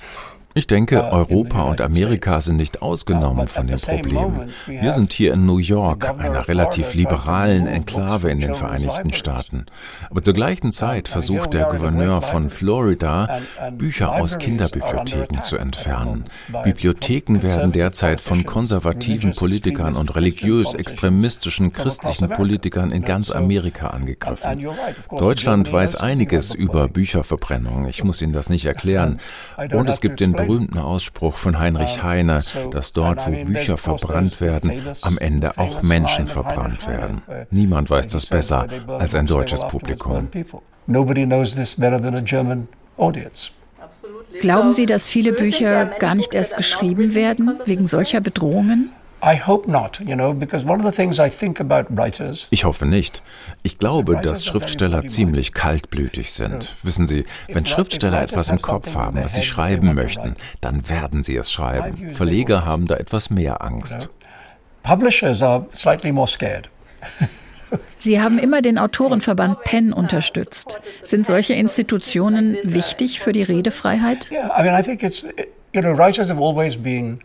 Ich 0.57 0.69
denke, 0.69 1.03
Europa 1.03 1.63
und 1.63 1.81
Amerika 1.81 2.41
sind 2.41 2.59
nicht 2.59 2.81
ausgenommen 2.81 3.49
von 3.49 3.67
den 3.67 3.81
Problemen. 3.81 4.53
Wir 4.69 4.93
sind 4.93 5.13
hier 5.13 5.33
in 5.33 5.47
New 5.47 5.59
York, 5.59 6.09
einer 6.17 6.47
relativ 6.47 6.95
liberalen 6.95 7.67
Enklave 7.67 8.31
in 8.31 8.39
den 8.39 8.55
Vereinigten 8.55 9.13
Staaten. 9.13 9.67
Aber 10.11 10.23
zur 10.23 10.33
gleichen 10.33 10.71
Zeit 10.71 11.09
versucht 11.09 11.55
der 11.55 11.65
Gouverneur 11.65 12.23
von 12.23 12.51
Florida, 12.51 13.41
Bücher 13.73 14.13
aus 14.13 14.39
Kinderbibliotheken 14.39 15.43
zu 15.43 15.57
entfernen. 15.57 16.27
Bibliotheken 16.63 17.43
werden 17.43 17.73
derzeit 17.73 18.21
von 18.21 18.47
konservativen 18.47 19.35
Politikern 19.35 19.97
und 19.97 20.15
religiös-extremistischen 20.15 21.73
christlichen 21.73 22.29
Politikern 22.29 22.93
in 22.93 23.03
ganz 23.03 23.33
Amerika 23.33 23.89
angegriffen. 23.89 24.69
Deutschland 25.11 25.73
weiß 25.73 25.97
einiges 25.97 26.55
über 26.55 26.87
Bücherverbrennung. 26.87 27.89
Ich 27.89 28.05
muss 28.05 28.23
Ihnen 28.23 28.33
das 28.33 28.49
nicht 28.51 28.67
erklären. 28.75 29.19
Und 29.73 29.89
es 29.89 30.01
gibt 30.01 30.21
den 30.21 30.44
berühmten 30.47 30.79
Ausspruch 30.79 31.35
von 31.35 31.59
Heinrich 31.59 32.03
Heine, 32.03 32.43
dass 32.71 32.93
dort, 32.93 33.27
wo 33.27 33.45
Bücher 33.45 33.77
verbrannt 33.77 34.41
werden, 34.41 34.73
am 35.03 35.19
Ende 35.19 35.59
auch 35.59 35.83
Menschen 35.83 36.27
verbrannt 36.27 36.87
werden. 36.87 37.23
Niemand 37.51 37.91
weiß 37.91 38.09
das 38.09 38.27
besser 38.27 38.67
als 38.87 39.15
ein 39.15 39.27
deutsches 39.27 39.67
Publikum. 39.69 40.29
Glauben 44.41 44.73
Sie, 44.73 44.87
dass 44.87 45.09
viele 45.09 45.33
Bücher 45.33 45.87
gar 45.87 46.15
nicht 46.15 46.35
erst 46.35 46.57
geschrieben 46.57 47.15
werden 47.15 47.59
wegen 47.65 47.87
solcher 47.87 48.21
Bedrohungen? 48.21 48.93
Ich 52.51 52.65
hoffe 52.65 52.87
nicht. 52.87 53.23
Ich 53.63 53.79
glaube, 53.79 54.21
dass 54.21 54.45
Schriftsteller 54.45 55.07
ziemlich 55.07 55.55
kaltblütig 55.55 56.33
sind. 56.33 56.77
Wissen 56.83 57.09
Sie, 57.09 57.25
wenn 57.49 57.65
Schriftsteller 57.65 58.21
etwas 58.21 58.51
im 58.51 58.61
Kopf 58.61 58.95
haben, 58.95 59.25
was 59.25 59.35
sie 59.35 59.43
schreiben 59.43 59.95
möchten, 59.95 60.37
dann 60.61 60.91
werden 60.91 61.25
sie 61.25 61.37
es 61.37 61.51
schreiben. 61.51 62.11
Verleger 62.11 62.67
haben 62.67 62.87
da 62.87 62.97
etwas 62.97 63.31
mehr 63.31 63.63
Angst. 63.63 64.11
Publishers 64.83 65.43
are 65.43 65.65
slightly 65.73 66.13
more 66.13 66.29
scared. 66.29 66.69
Sie 67.97 68.21
haben 68.21 68.39
immer 68.39 68.61
den 68.61 68.79
Autorenverband 68.79 69.65
PEN 69.65 69.95
unterstützt. 69.95 70.81
Sind 71.03 71.27
solche 71.27 71.55
Institutionen 71.55 72.59
wichtig 72.63 73.21
für 73.21 73.33
die 73.33 73.43
Redefreiheit? 73.43 74.31
Yeah, 74.31 74.55
I 74.59 74.63
mean, 74.63 74.79
I 74.79 74.83
think 74.83 75.03
it's, 75.03 75.25
you 75.73 75.81
know, 75.81 75.97
writers 75.97 76.29
have 76.29 76.41
always 76.41 76.77
been 76.77 77.21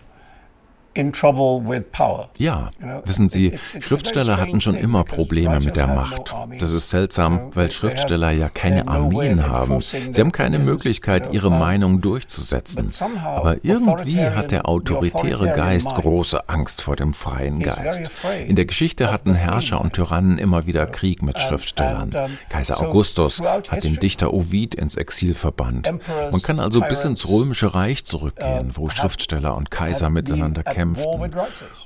ja, 2.38 2.72
wissen 3.06 3.30
Sie, 3.30 3.58
Schriftsteller 3.80 4.38
hatten 4.38 4.60
schon 4.60 4.76
immer 4.76 5.04
Probleme 5.04 5.60
mit 5.60 5.76
der 5.76 5.88
Macht. 5.88 6.36
Das 6.60 6.72
ist 6.72 6.90
seltsam, 6.90 7.52
weil 7.54 7.72
Schriftsteller 7.72 8.32
ja 8.32 8.50
keine 8.50 8.88
Armeen 8.88 9.48
haben. 9.48 9.82
Sie 9.82 10.20
haben 10.20 10.32
keine 10.32 10.60
Möglichkeit, 10.60 11.32
ihre 11.32 11.52
Meinung 11.52 12.02
durchzusetzen. 12.02 12.92
Aber 13.24 13.64
irgendwie 13.64 14.26
hat 14.26 14.52
der 14.52 14.68
autoritäre 14.68 15.52
Geist 15.52 15.88
große 15.88 16.50
Angst 16.50 16.82
vor 16.82 16.96
dem 16.96 17.14
freien 17.14 17.60
Geist. 17.60 18.12
In 18.48 18.56
der 18.56 18.66
Geschichte 18.66 19.12
hatten 19.12 19.36
Herrscher 19.36 19.80
und 19.82 19.94
Tyrannen 19.94 20.38
immer 20.38 20.66
wieder 20.66 20.86
Krieg 20.88 21.22
mit 21.22 21.40
Schriftstellern. 21.40 22.14
Kaiser 22.50 22.82
Augustus 22.82 23.42
hat 23.42 23.84
den 23.84 23.96
Dichter 23.96 24.34
Ovid 24.34 24.76
ins 24.76 24.96
Exil 24.96 25.34
verbannt. 25.34 25.90
Man 26.32 26.42
kann 26.42 26.60
also 26.60 26.82
bis 26.82 27.06
ins 27.06 27.28
römische 27.30 27.76
Reich 27.76 28.06
zurückgehen, 28.06 28.72
wo 28.74 28.90
Schriftsteller 28.90 29.56
und 29.56 29.72
Kaiser 29.72 30.10
miteinander 30.10 30.64
kämpfen 30.64 30.79
kämpften. 30.80 31.32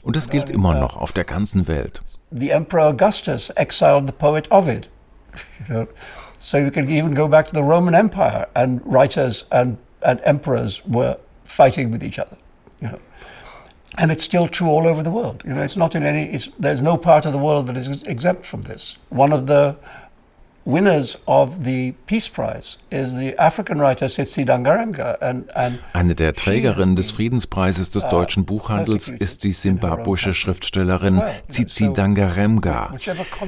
Und 0.03 0.15
das 0.15 0.29
gilt 0.29 0.49
immer 0.49 0.75
noch 0.75 0.97
auf 0.97 1.11
der 1.11 1.23
ganzen 1.23 1.67
Welt. 1.67 2.01
The 2.31 2.51
Emperor 2.51 2.87
Augustus 2.87 3.49
exiled 3.55 4.07
the 4.07 4.13
poet 4.13 4.51
Ovid. 4.51 4.89
So 6.39 6.57
you 6.57 6.71
can 6.71 6.89
even 6.89 7.15
go 7.15 7.29
back 7.29 7.47
to 7.47 7.53
the 7.53 7.63
Roman 7.63 7.95
Empire, 7.95 8.47
and 8.53 8.81
writers 8.83 9.45
and, 9.49 9.77
and 10.01 10.19
emperors 10.25 10.81
were 10.85 11.15
fighting 11.45 11.89
with 11.89 12.03
each 12.03 12.19
other. 12.19 12.35
You 12.81 12.89
know. 12.89 12.99
And 13.97 14.11
it's 14.11 14.25
still 14.25 14.49
true 14.49 14.67
all 14.67 14.85
over 14.85 15.01
the 15.01 15.09
world. 15.09 15.41
You 15.45 15.53
know, 15.53 15.61
it's 15.61 15.77
not 15.77 15.95
in 15.95 16.03
any. 16.03 16.37
there's 16.59 16.81
no 16.81 16.97
part 16.97 17.25
of 17.25 17.31
the 17.31 17.37
world 17.37 17.67
that 17.67 17.77
is 17.77 18.03
exempt 18.03 18.45
from 18.45 18.63
this. 18.63 18.97
One 19.09 19.31
of 19.31 19.47
the 19.47 19.77
winners 20.65 21.17
of 21.25 21.63
the 21.63 21.93
Peace 22.07 22.29
Prize 22.29 22.77
is 22.89 23.15
the 23.15 23.37
African 23.37 23.79
writer 23.79 24.07
Tsitsi 24.07 24.45
Dangaremga. 24.45 25.17
And, 25.21 25.49
and 25.55 25.79
Eine 25.93 26.15
der 26.15 26.33
Trägerinnen 26.33 26.95
des 26.95 27.11
Friedenspreises 27.11 27.89
des 27.89 28.05
uh, 28.05 28.09
deutschen 28.09 28.45
Buchhandels 28.45 29.09
ist 29.09 29.43
die 29.43 29.51
simbabwische 29.51 30.33
Schriftstellerin 30.33 31.21
Tsitsi 31.49 31.91
Dangaremga. 31.93 32.93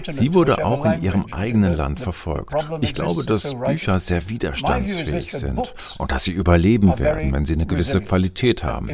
Sie 0.09 0.33
wurde 0.33 0.65
auch 0.65 0.85
in 0.85 1.03
ihrem 1.03 1.25
eigenen 1.31 1.75
Land 1.75 1.99
verfolgt. 1.99 2.53
Ich 2.81 2.93
glaube, 2.93 3.23
dass 3.25 3.55
Bücher 3.55 3.99
sehr 3.99 4.29
widerstandsfähig 4.29 5.31
sind 5.31 5.73
und 5.97 6.11
dass 6.11 6.23
sie 6.23 6.31
überleben 6.31 6.99
werden, 6.99 7.33
wenn 7.33 7.45
sie 7.45 7.53
eine 7.53 7.65
gewisse 7.65 8.01
Qualität 8.01 8.63
haben. 8.63 8.89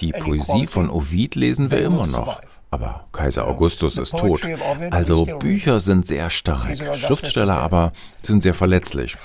Die 0.00 0.12
Poesie 0.12 0.66
von 0.66 0.90
Ovid 0.90 1.34
lesen 1.34 1.70
wir 1.70 1.80
immer 1.80 2.06
noch. 2.06 2.40
Aber 2.72 3.06
Kaiser 3.12 3.48
Augustus 3.48 3.98
ist 3.98 4.16
tot. 4.16 4.42
Also 4.90 5.24
Bücher 5.24 5.80
sind 5.80 6.06
sehr 6.06 6.30
stark, 6.30 6.76
Schriftsteller 6.96 7.56
aber 7.56 7.92
sind 8.22 8.42
sehr 8.42 8.54
verletzlich. 8.54 9.16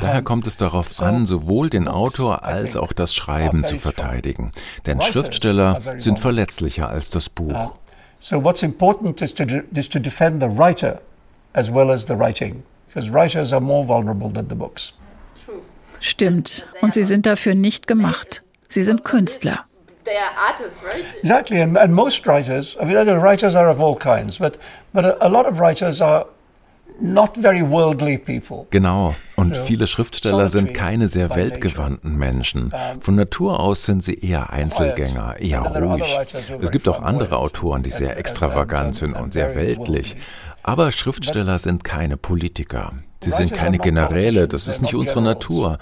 Daher 0.00 0.22
kommt 0.22 0.46
es 0.46 0.56
darauf 0.56 1.00
an, 1.00 1.26
sowohl 1.26 1.68
den 1.68 1.86
Autor 1.86 2.44
als 2.44 2.76
auch 2.76 2.92
das 2.92 3.14
Schreiben 3.14 3.64
zu 3.64 3.78
verteidigen. 3.78 4.52
Denn 4.86 5.02
Schriftsteller 5.02 5.80
sind 5.98 6.18
verletzlicher 6.18 6.88
als 6.88 7.10
das 7.10 7.28
Buch. 7.28 7.74
So 8.20 8.42
what's 8.42 8.62
important 8.62 9.20
is 9.20 9.34
to, 9.34 9.44
is 9.74 9.86
to 9.90 9.98
defend 9.98 10.40
the 10.40 10.48
writer 10.48 11.02
as 11.52 11.70
well 11.70 11.90
as 11.90 12.06
the 12.06 12.14
writing. 12.14 12.62
Because 12.88 13.12
writers 13.12 13.52
are 13.52 13.60
more 13.60 13.86
vulnerable 13.86 14.32
than 14.32 14.48
the 14.48 14.54
books. 14.54 14.94
Stimmt. 16.00 16.66
Und 16.80 16.94
sie 16.94 17.04
sind 17.04 17.26
dafür 17.26 17.54
nicht 17.54 17.86
gemacht. 17.86 18.42
Sie 18.68 18.82
sind 18.82 19.04
Künstler 19.04 19.66
they 20.04 20.16
are 20.16 20.32
artists, 20.36 20.82
right? 20.82 21.04
Exactly, 21.22 21.60
and, 21.60 21.76
and 21.76 21.94
most 21.94 22.26
writers, 22.26 22.76
I 22.80 22.84
mean, 22.84 23.04
the 23.04 23.18
writers 23.18 23.54
are 23.54 23.68
of 23.68 23.80
all 23.80 23.96
kinds, 23.96 24.38
but, 24.38 24.58
but 24.92 25.04
a, 25.04 25.26
a 25.26 25.28
lot 25.28 25.46
of 25.46 25.60
writers 25.60 26.00
are 26.00 26.26
not 27.00 27.36
very 27.36 27.62
worldly 27.62 28.18
people. 28.18 28.66
Genau. 28.70 29.14
Und 29.36 29.56
viele 29.56 29.86
Schriftsteller 29.86 30.48
sind 30.48 30.74
keine 30.74 31.08
sehr 31.08 31.34
weltgewandten 31.34 32.16
Menschen. 32.16 32.72
Von 33.00 33.16
Natur 33.16 33.58
aus 33.60 33.84
sind 33.84 34.04
sie 34.04 34.14
eher 34.14 34.50
Einzelgänger, 34.50 35.40
eher 35.40 35.62
ruhig. 35.62 36.18
Es 36.60 36.70
gibt 36.70 36.88
auch 36.88 37.02
andere 37.02 37.38
Autoren, 37.38 37.82
die 37.82 37.90
sehr 37.90 38.16
extravagant 38.16 38.94
sind 38.94 39.14
und 39.14 39.32
sehr 39.32 39.54
weltlich. 39.54 40.16
Aber 40.62 40.92
Schriftsteller 40.92 41.58
sind 41.58 41.84
keine 41.84 42.16
Politiker. 42.16 42.92
Sie 43.24 43.30
sind 43.30 43.52
keine 43.52 43.78
Generäle, 43.78 44.48
das 44.48 44.68
ist 44.68 44.82
nicht 44.82 44.94
unsere 44.94 45.22
Natur. 45.22 45.78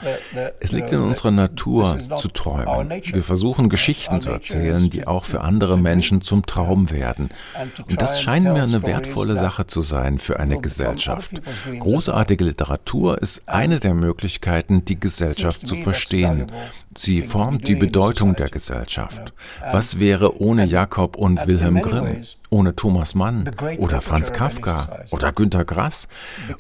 Es 0.60 0.72
liegt 0.72 0.92
in 0.92 1.00
unserer 1.00 1.30
Natur 1.30 1.98
zu 2.16 2.28
träumen. 2.28 3.02
Wir 3.04 3.22
versuchen 3.22 3.68
Geschichten 3.68 4.20
zu 4.20 4.30
erzählen, 4.30 4.88
die 4.90 5.06
auch 5.06 5.24
für 5.24 5.40
andere 5.40 5.76
Menschen 5.76 6.22
zum 6.22 6.46
Traum 6.46 6.90
werden. 6.90 7.30
Und 7.88 8.00
das 8.00 8.22
scheint 8.22 8.44
mir 8.44 8.62
eine 8.62 8.82
wertvolle 8.82 9.36
Sache 9.36 9.66
zu 9.66 9.82
sein 9.82 10.18
für 10.18 10.38
eine 10.38 10.60
Gesellschaft. 10.60 11.42
Großartige 11.78 12.44
Literatur 12.44 13.20
ist 13.20 13.42
eine 13.46 13.80
der 13.80 13.94
Möglichkeiten, 13.94 14.84
die 14.84 14.98
Gesellschaft 14.98 15.66
zu 15.66 15.76
verstehen. 15.76 16.46
Sie 16.96 17.22
formt 17.22 17.68
die 17.68 17.74
Bedeutung 17.74 18.36
der 18.36 18.48
Gesellschaft. 18.48 19.32
Was 19.70 19.98
wäre 19.98 20.40
ohne 20.40 20.64
Jakob 20.64 21.16
und 21.16 21.46
Wilhelm 21.46 21.80
Grimm, 21.80 22.22
ohne 22.50 22.76
Thomas 22.76 23.14
Mann 23.14 23.50
oder 23.78 24.00
Franz 24.00 24.32
Kafka 24.32 25.04
oder 25.10 25.32
Günter 25.32 25.64
Grass? 25.64 26.08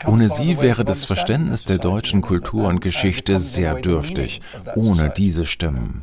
Ohne 0.06 0.28
sie 0.28 0.60
wäre 0.60 0.84
das 0.84 1.04
Verständnis 1.04 1.64
der 1.64 1.78
deutschen 1.78 2.22
Kultur 2.22 2.68
und 2.68 2.80
Geschichte 2.80 3.40
sehr 3.40 3.74
dürftig, 3.74 4.40
ohne 4.74 5.10
diese 5.10 5.46
Stimmen. 5.46 6.02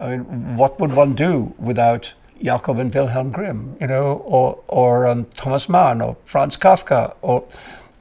I 0.00 0.08
mean, 0.08 0.56
what 0.56 0.78
would 0.78 2.14
Jakob 2.40 2.78
and 2.78 2.92
Wilhelm 2.92 3.32
Grimm, 3.32 3.76
you 3.80 3.86
know, 3.86 4.22
or, 4.24 4.58
or 4.66 5.06
um, 5.06 5.26
Thomas 5.36 5.68
Mann, 5.68 6.02
or 6.02 6.16
Franz 6.24 6.58
Kafka, 6.58 7.14
or 7.22 7.44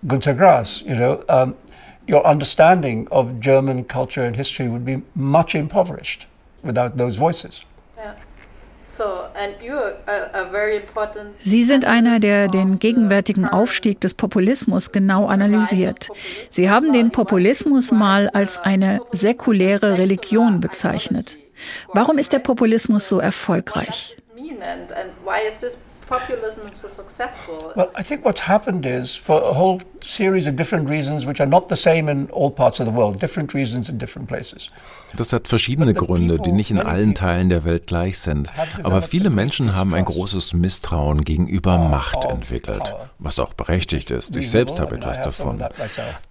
Günter 0.06 0.36
Grass, 0.36 0.82
you 0.82 0.96
know? 0.96 1.24
Um, 1.30 1.56
your 2.08 2.26
understanding 2.26 3.08
of 3.10 3.40
German 3.40 3.86
culture 3.86 4.24
and 4.24 4.36
history 4.36 4.68
would 4.68 4.86
be 4.86 5.02
much 5.16 5.56
impoverished 5.56 6.28
without 6.64 6.98
those 6.98 7.18
voices. 7.18 7.64
Sie 11.40 11.64
sind 11.64 11.86
einer, 11.86 12.20
der 12.20 12.48
den 12.48 12.78
gegenwärtigen 12.78 13.48
Aufstieg 13.48 14.00
des 14.02 14.14
Populismus 14.14 14.92
genau 14.92 15.26
analysiert. 15.28 16.10
Sie 16.52 16.70
haben 16.70 16.94
den 16.94 17.12
Populismus 17.12 17.92
mal 17.92 18.30
als 18.30 18.60
eine 18.60 19.02
säkuläre 19.12 19.98
Religion 19.98 20.62
bezeichnet. 20.62 21.38
Warum 21.94 22.18
ist 22.18 22.34
der 22.34 22.40
Populismus 22.40 23.10
so 23.10 23.20
erfolgreich? 23.20 24.16
Well, 27.76 27.90
I 27.98 28.04
think 28.04 28.24
what's 28.26 28.48
happened 28.48 28.86
is 28.86 29.16
for 29.16 29.42
a 29.42 29.54
whole 29.54 29.80
series 30.04 30.48
of 30.48 30.56
different 30.56 30.90
reasons, 30.90 31.26
which 31.26 31.40
are 31.40 31.50
not 31.50 31.70
the 31.70 31.76
same 31.76 32.12
in 32.12 32.30
all 32.32 32.52
parts 32.52 32.80
of 32.80 32.86
the 32.86 32.94
world, 32.94 33.22
different 33.22 33.54
reasons 33.54 33.90
in 33.90 33.98
different 33.98 34.28
places. 34.28 34.70
Das 35.16 35.32
hat 35.32 35.48
verschiedene 35.48 35.94
Gründe, 35.94 36.40
die 36.40 36.52
nicht 36.52 36.72
in 36.72 36.80
allen 36.80 37.14
Teilen 37.14 37.50
der 37.50 37.66
Welt 37.66 37.86
gleich 37.86 38.18
sind. 38.18 38.52
Aber 38.82 39.02
viele 39.02 39.30
Menschen 39.30 39.76
haben 39.76 39.94
ein 39.94 40.06
großes 40.06 40.54
Misstrauen 40.54 41.22
gegenüber 41.22 41.78
Macht 41.78 42.26
entwickelt, 42.26 42.96
was 43.20 43.40
auch 43.40 43.54
berechtigt 43.54 44.10
ist. 44.10 44.36
Ich 44.36 44.50
selbst 44.50 44.80
habe 44.80 44.96
etwas 44.96 45.22
davon. 45.22 45.64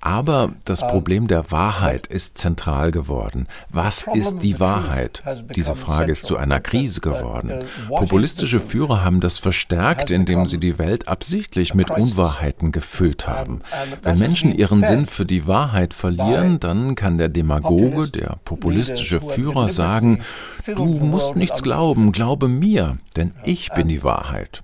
Aber 0.01 0.51
das 0.65 0.81
Problem 0.87 1.29
der 1.29 1.51
Wahrheit 1.53 2.09
ist 2.09 2.39
zentral 2.39 2.91
geworden. 2.91 3.47
Was 3.69 4.05
ist 4.15 4.39
die 4.39 4.59
Wahrheit? 4.59 5.23
Diese 5.55 5.77
Frage 5.77 6.11
ist 6.11 6.27
zu 6.27 6.37
einer 6.37 6.61
Krise 6.61 7.01
geworden. 7.01 7.53
Populistische 7.89 8.59
Führer 8.59 9.05
haben 9.05 9.21
das 9.21 9.39
verstärkt, 9.39 10.11
indem 10.11 10.47
sie 10.47 10.59
die 10.59 10.79
Welt 10.79 11.07
absichtlich 11.07 11.75
mit 11.75 11.91
Unwahrheiten 11.91 12.73
gefüllt 12.73 13.29
haben. 13.29 13.62
Wenn 14.03 14.19
Menschen 14.19 14.53
ihren 14.53 14.85
Sinn 14.85 15.07
für 15.07 15.25
die 15.25 15.47
Wahrheit 15.47 15.95
verlieren, 15.95 16.61
dann 16.61 16.95
kann 16.95 17.19
der 17.19 17.29
Demagoge, 17.29 18.09
der 18.09 18.37
populistische 18.45 19.21
Führer 19.21 19.71
sagen, 19.71 20.21
du 20.67 20.85
musst 20.85 21.37
nichts 21.37 21.63
glauben, 21.63 22.13
glaube 22.13 22.49
mir, 22.49 22.97
denn 23.17 23.33
ich 23.45 23.71
bin 23.73 23.89
die 23.89 24.03
Wahrheit. 24.03 24.63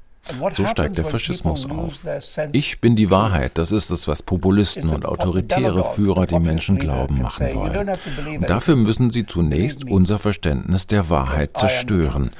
So 0.50 0.66
steigt 0.66 0.98
der 0.98 1.04
Faschismus 1.04 1.68
auf. 1.70 2.04
Ich 2.52 2.80
bin 2.80 2.96
die 2.96 3.10
Wahrheit, 3.10 3.52
das 3.54 3.72
ist 3.72 3.90
es, 3.90 4.08
was 4.08 4.22
Populisten 4.22 4.90
und 4.90 5.06
autoritäre 5.06 5.84
Führer 5.94 6.26
die 6.26 6.38
Menschen 6.38 6.78
glauben 6.78 7.22
machen 7.22 7.54
wollen. 7.54 7.88
Und 8.36 8.50
dafür 8.50 8.76
müssen 8.76 9.10
sie 9.10 9.26
zunächst 9.26 9.84
unser 9.84 10.18
Verständnis 10.18 10.86
der 10.86 11.08
Wahrheit 11.10 11.56
zerstören. 11.56 12.30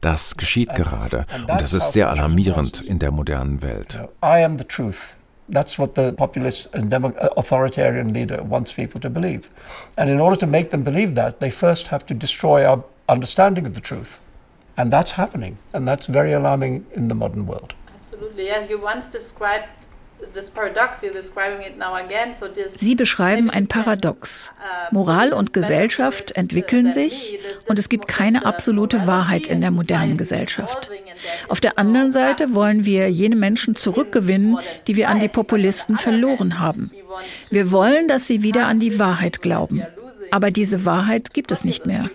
Das 0.00 0.36
geschieht 0.36 0.74
gerade 0.74 1.24
und 1.48 1.60
das 1.60 1.72
ist 1.72 1.92
sehr 1.92 2.10
alarmierend 2.10 2.80
in 2.80 2.98
der 2.98 3.10
modernen 3.10 3.62
Welt. 3.62 4.00
I 4.22 4.44
am 4.44 4.58
the 4.58 4.64
truth. 4.64 5.15
That's 5.48 5.78
what 5.78 5.94
the 5.94 6.12
populist 6.12 6.66
and 6.72 6.92
uh, 6.92 7.12
authoritarian 7.36 8.12
leader 8.12 8.42
wants 8.42 8.72
people 8.72 9.00
to 9.00 9.10
believe. 9.10 9.48
And 9.96 10.10
in 10.10 10.20
order 10.20 10.36
to 10.36 10.46
make 10.46 10.70
them 10.70 10.82
believe 10.82 11.14
that, 11.14 11.40
they 11.40 11.50
first 11.50 11.88
have 11.88 12.04
to 12.06 12.14
destroy 12.14 12.64
our 12.64 12.84
understanding 13.08 13.66
of 13.66 13.74
the 13.74 13.80
truth. 13.80 14.18
And 14.76 14.92
that's 14.92 15.12
happening. 15.12 15.58
And 15.72 15.86
that's 15.86 16.06
very 16.06 16.32
alarming 16.32 16.86
in 16.92 17.08
the 17.08 17.14
modern 17.14 17.46
world. 17.46 17.74
Absolutely. 17.94 18.46
Yeah, 18.46 18.66
you 18.66 18.78
once 18.78 19.06
described 19.06 19.68
Sie 22.74 22.94
beschreiben 22.94 23.50
ein 23.50 23.66
Paradox. 23.66 24.52
Moral 24.90 25.32
und 25.32 25.52
Gesellschaft 25.52 26.32
entwickeln 26.32 26.90
sich 26.90 27.38
und 27.68 27.78
es 27.78 27.88
gibt 27.88 28.08
keine 28.08 28.46
absolute 28.46 29.06
Wahrheit 29.06 29.48
in 29.48 29.60
der 29.60 29.70
modernen 29.70 30.16
Gesellschaft. 30.16 30.90
Auf 31.48 31.60
der 31.60 31.78
anderen 31.78 32.12
Seite 32.12 32.54
wollen 32.54 32.86
wir 32.86 33.10
jene 33.10 33.36
Menschen 33.36 33.76
zurückgewinnen, 33.76 34.58
die 34.86 34.96
wir 34.96 35.08
an 35.08 35.20
die 35.20 35.28
Populisten 35.28 35.98
verloren 35.98 36.60
haben. 36.60 36.90
Wir 37.50 37.70
wollen, 37.70 38.08
dass 38.08 38.26
sie 38.26 38.42
wieder 38.42 38.66
an 38.66 38.78
die 38.78 38.98
Wahrheit 38.98 39.42
glauben. 39.42 39.82
Aber 40.30 40.50
diese 40.50 40.84
Wahrheit 40.84 41.32
gibt 41.34 41.52
es 41.52 41.64
nicht 41.64 41.86
mehr. 41.86 42.10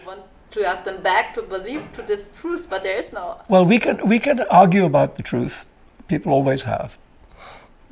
Well, 3.47 3.69
we 3.69 3.79
can 3.79 3.99
we 4.03 4.19
can 4.19 4.41
argue 4.49 4.85
about 4.85 5.15
the 5.15 5.23
truth. 5.23 5.65
People 6.09 6.33
always 6.33 6.65
have. 6.65 6.97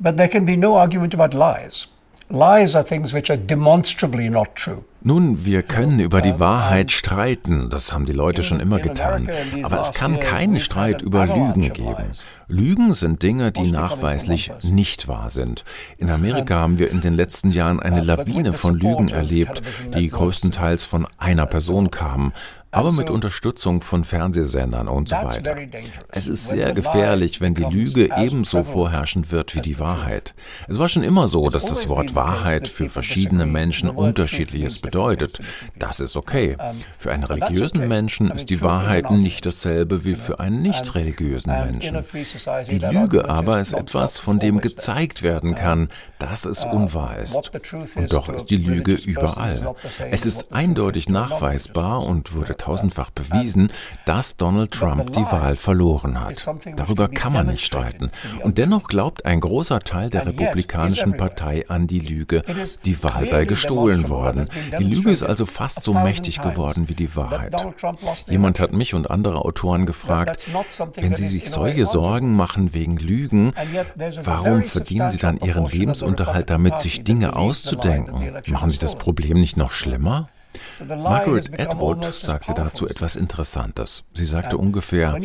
But 0.00 0.16
there 0.16 0.28
can 0.28 0.46
be 0.46 0.56
no 0.56 0.76
argument 0.76 1.14
about 1.14 1.36
lies. 1.36 1.86
Lies 2.30 2.74
are 2.76 2.84
things 2.84 3.12
which 3.12 3.28
are 3.28 3.36
demonstrably 3.36 4.30
not 4.30 4.54
true. 4.54 4.84
Nun, 5.02 5.44
wir 5.44 5.62
können 5.62 5.98
über 5.98 6.20
die 6.20 6.38
Wahrheit 6.38 6.92
streiten, 6.92 7.70
das 7.70 7.92
haben 7.92 8.04
die 8.06 8.12
Leute 8.12 8.42
schon 8.42 8.60
immer 8.60 8.78
getan, 8.78 9.30
aber 9.62 9.80
es 9.80 9.92
kann 9.92 10.20
keinen 10.20 10.60
Streit 10.60 11.00
über 11.00 11.26
Lügen 11.26 11.72
geben. 11.72 12.04
Lügen 12.48 12.92
sind 12.92 13.22
Dinge, 13.22 13.50
die 13.50 13.72
nachweislich 13.72 14.52
nicht 14.62 15.08
wahr 15.08 15.30
sind. 15.30 15.64
In 15.96 16.10
Amerika 16.10 16.56
haben 16.56 16.78
wir 16.78 16.90
in 16.90 17.00
den 17.00 17.14
letzten 17.14 17.50
Jahren 17.50 17.80
eine 17.80 18.02
Lawine 18.02 18.52
von 18.52 18.74
Lügen 18.74 19.08
erlebt, 19.08 19.62
die 19.94 20.08
größtenteils 20.08 20.84
von 20.84 21.06
einer 21.16 21.46
Person 21.46 21.90
kamen 21.90 22.32
aber 22.72 22.92
mit 22.92 23.10
Unterstützung 23.10 23.80
von 23.80 24.04
Fernsehsendern 24.04 24.88
und 24.88 25.08
so 25.08 25.16
weiter. 25.16 25.56
Es 26.08 26.28
ist 26.28 26.48
sehr 26.48 26.72
gefährlich, 26.72 27.40
wenn 27.40 27.54
die 27.54 27.64
Lüge 27.64 28.10
ebenso 28.16 28.62
vorherrschend 28.62 29.32
wird 29.32 29.54
wie 29.54 29.60
die 29.60 29.78
Wahrheit. 29.78 30.34
Es 30.68 30.78
war 30.78 30.88
schon 30.88 31.02
immer 31.02 31.26
so, 31.26 31.50
dass 31.50 31.66
das 31.66 31.88
Wort 31.88 32.14
Wahrheit 32.14 32.68
für 32.68 32.88
verschiedene 32.88 33.46
Menschen 33.46 33.90
unterschiedliches 33.90 34.78
bedeutet. 34.78 35.40
Das 35.78 36.00
ist 36.00 36.16
okay. 36.16 36.56
Für 36.98 37.12
einen 37.12 37.24
religiösen 37.24 37.88
Menschen 37.88 38.30
ist 38.30 38.50
die 38.50 38.62
Wahrheit 38.62 39.10
nicht 39.10 39.46
dasselbe 39.46 40.04
wie 40.04 40.14
für 40.14 40.38
einen 40.38 40.62
nicht 40.62 40.94
religiösen 40.94 41.50
Menschen. 41.50 42.04
Die 42.70 42.78
Lüge 42.78 43.28
aber 43.28 43.60
ist 43.60 43.72
etwas, 43.72 44.18
von 44.18 44.38
dem 44.38 44.60
gezeigt 44.60 45.22
werden 45.22 45.54
kann, 45.54 45.88
dass 46.18 46.44
es 46.44 46.64
unwahr 46.64 47.18
ist. 47.18 47.50
Und 47.96 48.12
doch 48.12 48.28
ist 48.28 48.46
die 48.46 48.58
Lüge 48.58 48.92
überall. 48.94 49.74
Es 50.10 50.24
ist 50.24 50.52
eindeutig 50.52 51.08
nachweisbar 51.08 52.04
und 52.04 52.34
wurde 52.34 52.56
tausendfach 52.60 53.10
bewiesen, 53.10 53.72
dass 54.04 54.36
Donald 54.36 54.70
Trump 54.72 55.12
die 55.12 55.22
Wahl 55.22 55.56
verloren 55.56 56.20
hat. 56.20 56.48
Darüber 56.76 57.08
kann 57.08 57.32
man 57.32 57.46
nicht 57.46 57.64
streiten. 57.64 58.10
Und 58.42 58.58
dennoch 58.58 58.88
glaubt 58.88 59.24
ein 59.24 59.40
großer 59.40 59.80
Teil 59.80 60.10
der 60.10 60.26
Republikanischen 60.26 61.16
Partei 61.16 61.68
an 61.68 61.86
die 61.86 62.00
Lüge, 62.00 62.42
die 62.84 63.02
Wahl 63.02 63.28
sei 63.28 63.44
gestohlen 63.44 64.08
worden. 64.08 64.48
Die 64.78 64.84
Lüge 64.84 65.10
ist 65.10 65.22
also 65.22 65.46
fast 65.46 65.82
so 65.82 65.94
mächtig 65.94 66.40
geworden 66.40 66.88
wie 66.88 66.94
die 66.94 67.16
Wahrheit. 67.16 67.54
Jemand 68.28 68.60
hat 68.60 68.72
mich 68.72 68.94
und 68.94 69.10
andere 69.10 69.44
Autoren 69.44 69.86
gefragt, 69.86 70.46
wenn 70.96 71.14
Sie 71.14 71.26
sich 71.26 71.50
solche 71.50 71.86
Sorgen 71.86 72.34
machen 72.36 72.74
wegen 72.74 72.96
Lügen, 72.96 73.52
warum 74.22 74.62
verdienen 74.62 75.10
Sie 75.10 75.18
dann 75.18 75.38
Ihren 75.38 75.66
Lebensunterhalt 75.66 76.50
damit, 76.50 76.78
sich 76.78 77.04
Dinge 77.04 77.36
auszudenken? 77.36 78.34
Machen 78.48 78.70
Sie 78.70 78.78
das 78.78 78.96
Problem 78.96 79.40
nicht 79.40 79.56
noch 79.56 79.72
schlimmer? 79.72 80.28
Margaret 80.86 81.60
Atwood 81.60 82.04
sagte 82.14 82.54
dazu 82.54 82.88
etwas 82.88 83.16
Interessantes. 83.16 84.04
Sie 84.14 84.24
sagte 84.24 84.56
ungefähr, 84.56 85.18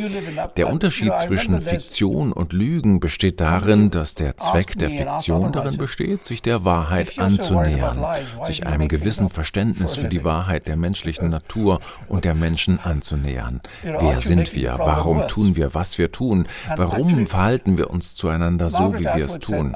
der 0.58 0.70
Unterschied 0.70 1.18
zwischen 1.18 1.62
Fiktion 1.62 2.32
und 2.32 2.54
Lügen 2.54 3.00
besteht 3.00 3.42
darin, 3.42 3.90
dass 3.90 4.16
der 4.16 4.38
Zweck 4.38 4.78
der 4.78 4.90
Fiktion 4.90 5.52
darin 5.52 5.78
besteht, 5.78 6.26
sich 6.26 6.42
der 6.42 6.66
Wahrheit 6.66 7.18
anzunähern, 7.18 8.06
sich 8.44 8.68
einem 8.68 8.88
gewissen 8.88 9.30
Verständnis 9.30 9.96
für 9.96 10.10
die 10.10 10.24
Wahrheit 10.24 10.68
der 10.68 10.76
menschlichen 10.76 11.30
Natur 11.30 11.80
und 12.08 12.26
der 12.26 12.36
Menschen 12.36 12.80
anzunähern. 12.80 13.62
Wer 13.84 14.22
sind 14.22 14.56
wir? 14.56 14.76
Warum 14.78 15.28
tun 15.28 15.56
wir, 15.56 15.74
was 15.74 15.98
wir 15.98 16.12
tun? 16.12 16.48
Warum 16.76 17.28
verhalten 17.28 17.78
wir 17.78 17.90
uns 17.90 18.16
zueinander 18.16 18.70
so, 18.70 18.94
wie 19.00 19.06
wir 19.06 19.26
es 19.26 19.40
tun? 19.40 19.76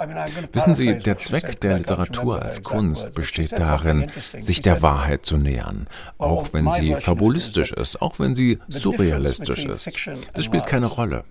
Wissen 0.51 0.75
Sie, 0.75 0.97
der 0.97 1.19
Zweck 1.19 1.59
der 1.61 1.77
Literatur 1.77 2.41
als 2.41 2.63
Kunst 2.63 3.13
besteht 3.13 3.57
darin, 3.57 4.11
sich 4.39 4.61
der 4.61 4.81
Wahrheit 4.81 5.25
zu 5.25 5.38
nähern, 5.41 5.87
auch 6.17 6.53
wenn 6.53 6.69
sie 6.71 6.95
fabulistisch 6.95 7.71
ist, 7.71 8.01
auch 8.01 8.19
wenn 8.19 8.35
sie 8.35 8.59
surrealistisch 8.67 9.65
ist. 9.65 9.91
Das 10.33 10.45
spielt 10.45 10.65
keine 10.65 10.87
Rolle. 10.87 11.23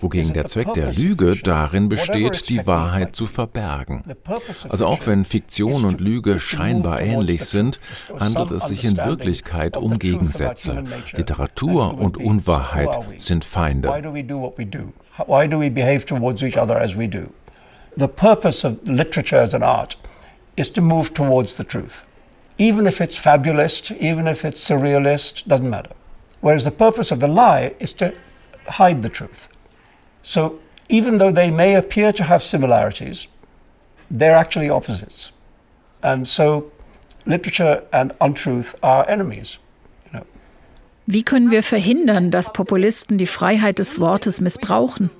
Wogegen 0.00 0.32
der 0.32 0.46
Zweck 0.46 0.72
der 0.74 0.92
Lüge 0.92 1.36
darin 1.36 1.88
besteht, 1.88 2.48
die 2.48 2.66
Wahrheit 2.66 3.14
zu 3.14 3.26
verbergen. 3.26 4.04
Also 4.68 4.86
auch 4.86 5.06
wenn 5.06 5.24
Fiktion 5.24 5.84
und 5.84 6.00
Lüge 6.00 6.40
scheinbar 6.40 7.00
ähnlich 7.00 7.44
sind, 7.44 7.78
handelt 8.18 8.50
es 8.52 8.68
sich 8.68 8.84
in 8.84 8.96
Wirklichkeit 8.96 9.76
um 9.76 9.98
Gegensätze. 9.98 10.82
Literatur 11.12 11.98
und 11.98 12.16
Unwahrheit 12.16 12.98
sind 13.18 13.44
Feinde. 13.44 13.88
Why 13.88 15.48
do 15.48 15.58
we 15.58 15.70
behave 15.70 16.04
towards 16.04 16.42
each 16.42 16.58
other 16.58 16.80
as 16.80 16.96
we 16.96 17.08
do? 17.08 17.28
The 17.96 18.08
purpose 18.08 18.66
of 18.66 18.76
literature 18.84 19.40
as 19.40 19.54
an 19.54 19.62
art 19.62 19.96
is 20.56 20.70
to 20.72 20.82
move 20.82 21.14
towards 21.14 21.56
the 21.56 21.64
truth. 21.64 22.05
Even 22.58 22.86
if 22.86 23.00
it's 23.00 23.16
fabulist, 23.16 23.90
even 23.92 24.26
if 24.26 24.44
it's 24.44 24.66
surrealist, 24.68 25.46
doesn't 25.46 25.68
matter. 25.68 25.90
Whereas 26.40 26.64
the 26.64 26.70
purpose 26.70 27.10
of 27.10 27.20
the 27.20 27.28
lie 27.28 27.74
is 27.78 27.92
to 27.94 28.14
hide 28.68 29.02
the 29.02 29.08
truth. 29.08 29.48
So 30.22 30.58
even 30.88 31.18
though 31.18 31.32
they 31.32 31.50
may 31.50 31.74
appear 31.74 32.12
to 32.12 32.24
have 32.24 32.42
similarities, 32.42 33.26
they're 34.10 34.36
actually 34.36 34.70
opposites. 34.70 35.32
And 36.02 36.28
so 36.28 36.70
literature 37.24 37.82
and 37.92 38.12
untruth 38.20 38.74
are 38.82 39.08
enemies. 39.08 39.58
Wie 41.08 41.22
können 41.22 41.52
wir 41.52 41.62
verhindern, 41.62 42.32
dass 42.32 42.52
Populisten 42.52 43.16
die 43.16 43.28
Freiheit 43.28 43.78
des 43.78 44.00
Wortes 44.00 44.40
missbrauchen? 44.40 45.10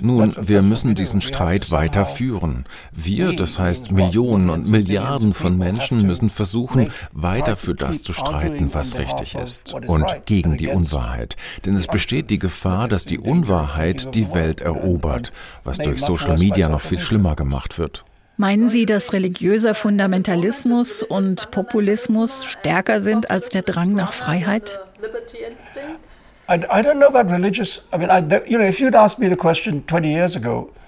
Nun, 0.00 0.34
wir 0.40 0.62
müssen 0.62 0.94
diesen 0.94 1.20
Streit 1.20 1.70
weiter 1.70 2.06
führen. 2.06 2.64
Wir, 2.92 3.34
das 3.34 3.58
heißt 3.58 3.92
Millionen 3.92 4.50
und 4.50 4.68
Milliarden 4.68 5.32
von 5.32 5.56
Menschen, 5.56 6.06
müssen 6.06 6.30
versuchen, 6.30 6.92
weiter 7.12 7.56
für 7.56 7.74
das 7.74 8.02
zu 8.02 8.12
streiten, 8.12 8.72
was 8.72 8.98
richtig 8.98 9.34
ist 9.34 9.74
und 9.74 10.06
gegen 10.26 10.56
die 10.56 10.68
Unwahrheit. 10.68 11.36
Denn 11.64 11.76
es 11.76 11.86
besteht 11.86 12.30
die 12.30 12.38
Gefahr, 12.38 12.88
dass 12.88 13.04
die 13.04 13.18
Unwahrheit 13.18 14.14
die 14.14 14.32
Welt 14.34 14.60
erobert, 14.60 15.32
was 15.62 15.78
durch 15.78 16.00
Social 16.00 16.38
Media 16.38 16.68
noch 16.68 16.80
viel 16.80 17.00
schlimmer 17.00 17.36
gemacht 17.36 17.78
wird. 17.78 18.04
Meinen 18.36 18.68
Sie, 18.68 18.84
dass 18.84 19.12
religiöser 19.12 19.74
Fundamentalismus 19.76 21.04
und 21.04 21.52
Populismus 21.52 22.44
stärker 22.44 23.00
sind 23.00 23.30
als 23.30 23.48
der 23.48 23.62
Drang 23.62 23.94
nach 23.94 24.12
Freiheit? 24.12 24.80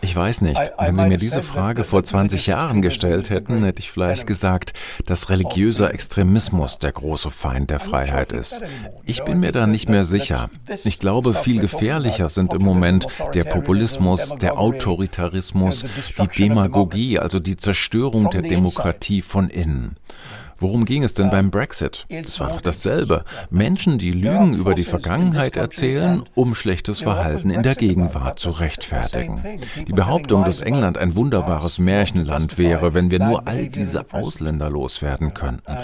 Ich 0.02 0.14
weiß 0.14 0.42
nicht. 0.42 0.60
Wenn 0.78 0.98
Sie 0.98 1.06
mir 1.06 1.16
diese 1.16 1.42
Frage 1.42 1.82
vor 1.82 2.04
20 2.04 2.46
Jahren 2.46 2.82
gestellt 2.82 3.30
hätten, 3.30 3.64
hätte 3.64 3.80
ich 3.80 3.90
vielleicht 3.90 4.26
gesagt, 4.26 4.74
dass 5.06 5.30
religiöser 5.30 5.92
Extremismus 5.92 6.76
der 6.76 6.92
große 6.92 7.30
Feind 7.30 7.70
der 7.70 7.80
Freiheit 7.80 8.32
ist. 8.32 8.62
Ich 9.06 9.24
bin 9.24 9.40
mir 9.40 9.52
da 9.52 9.66
nicht 9.66 9.88
mehr 9.88 10.04
sicher. 10.04 10.50
Ich 10.84 10.98
glaube, 10.98 11.32
viel 11.32 11.60
gefährlicher 11.60 12.28
sind 12.28 12.52
im 12.52 12.62
Moment 12.62 13.06
der 13.34 13.44
Populismus, 13.44 14.34
der 14.34 14.58
Autoritarismus, 14.58 15.86
die 16.20 16.42
Demagogie, 16.42 17.18
also 17.18 17.40
die 17.40 17.56
Zerstörung 17.56 18.30
der 18.30 18.42
Demokratie 18.42 19.22
von 19.22 19.48
innen. 19.48 19.96
Worum 20.58 20.84
ging 20.84 21.02
es 21.02 21.14
denn 21.14 21.30
beim 21.30 21.50
Brexit? 21.50 22.06
Das 22.08 22.40
war 22.40 22.48
doch 22.48 22.60
dasselbe. 22.60 23.24
Menschen, 23.50 23.98
die 23.98 24.12
Lügen 24.12 24.54
über 24.54 24.74
die 24.74 24.84
Vergangenheit 24.84 25.56
erzählen, 25.56 26.22
um 26.34 26.54
schlechtes 26.54 27.00
Verhalten 27.00 27.50
in 27.50 27.62
der 27.62 27.74
Gegenwart 27.74 28.38
zu 28.38 28.50
rechtfertigen. 28.50 29.42
Die 29.86 29.92
Behauptung, 29.92 30.44
dass 30.44 30.60
England 30.60 30.98
ein 30.98 31.14
wunderbares 31.14 31.78
Märchenland 31.78 32.58
wäre, 32.58 32.94
wenn 32.94 33.10
wir 33.10 33.18
nur 33.18 33.46
all 33.46 33.68
diese 33.68 34.06
Ausländer 34.12 34.70
loswerden 34.70 35.34
könnten. 35.34 35.76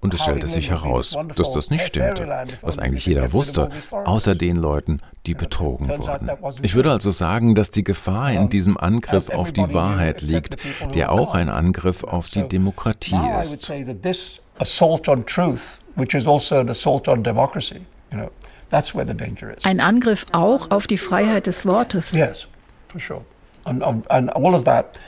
Und 0.00 0.14
es 0.14 0.22
stellte 0.22 0.46
sich 0.46 0.70
heraus, 0.70 1.16
dass 1.36 1.52
das 1.52 1.70
nicht 1.70 1.86
stimmte, 1.86 2.26
was 2.60 2.78
eigentlich 2.78 3.06
jeder 3.06 3.32
wusste, 3.32 3.70
außer 3.90 4.34
den 4.34 4.56
Leuten, 4.56 5.00
die 5.26 5.34
betrogen 5.34 5.88
wurden. 5.88 6.30
Ich 6.62 6.74
würde 6.74 6.92
also 6.92 7.10
sagen, 7.10 7.54
dass 7.54 7.70
die 7.70 7.84
Gefahr 7.84 8.32
in 8.32 8.48
diesem 8.48 8.76
Angriff 8.76 9.30
auf 9.30 9.52
die 9.52 9.72
Wahrheit 9.74 10.22
liegt, 10.22 10.56
der 10.94 11.12
auch 11.12 11.34
ein 11.34 11.48
Angriff 11.48 12.04
auf 12.04 12.28
die 12.28 12.46
Demokratie 12.46 13.16
ist. 13.40 13.70
Also 13.70 14.98
ein 19.62 19.80
Angriff 19.80 20.26
auch 20.32 20.70
auf 20.70 20.86
die 20.86 20.98
Freiheit 20.98 21.46
des 21.46 21.66
Wortes. 21.66 22.12
Yes, 22.12 22.46
for 22.88 23.00
sure. 23.00 23.24
And, 23.64 23.82
and 23.82 24.34
all 24.34 24.54
of 24.54 24.64
that 24.64 24.98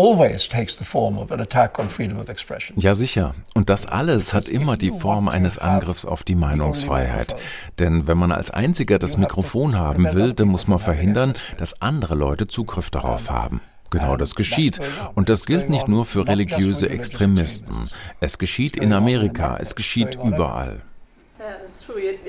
always 0.00 0.48
takes 0.48 0.76
the 0.78 0.84
form 0.84 1.18
of 1.18 1.30
an 1.30 1.40
attack 1.40 1.78
on 1.78 1.88
freedom 1.88 2.18
of 2.18 2.28
expression. 2.28 2.78
Ja, 2.80 2.94
sicher. 2.94 3.34
Und 3.54 3.68
das 3.68 3.86
alles 3.86 4.32
hat 4.32 4.48
immer 4.48 4.76
die 4.76 4.90
Form 4.90 5.28
eines 5.28 5.58
Angriffs 5.58 6.04
auf 6.04 6.24
die 6.24 6.34
Meinungsfreiheit. 6.34 7.36
Denn 7.78 8.06
wenn 8.06 8.18
man 8.18 8.32
als 8.32 8.50
einziger 8.50 8.98
das 8.98 9.16
Mikrofon 9.16 9.76
haben 9.76 10.12
will, 10.14 10.32
dann 10.32 10.48
muss 10.48 10.66
man 10.66 10.78
verhindern, 10.78 11.34
dass 11.58 11.80
andere 11.80 12.14
Leute 12.14 12.48
Zugriff 12.48 12.90
darauf 12.90 13.30
haben. 13.30 13.60
Genau 13.90 14.16
das 14.16 14.36
geschieht. 14.36 14.78
Und 15.14 15.28
das 15.28 15.44
gilt 15.44 15.68
nicht 15.68 15.88
nur 15.88 16.06
für 16.06 16.26
religiöse 16.26 16.88
Extremisten. 16.88 17.90
Es 18.20 18.38
geschieht 18.38 18.76
in 18.76 18.92
Amerika, 18.92 19.58
es 19.60 19.74
geschieht 19.74 20.14
überall. 20.14 20.82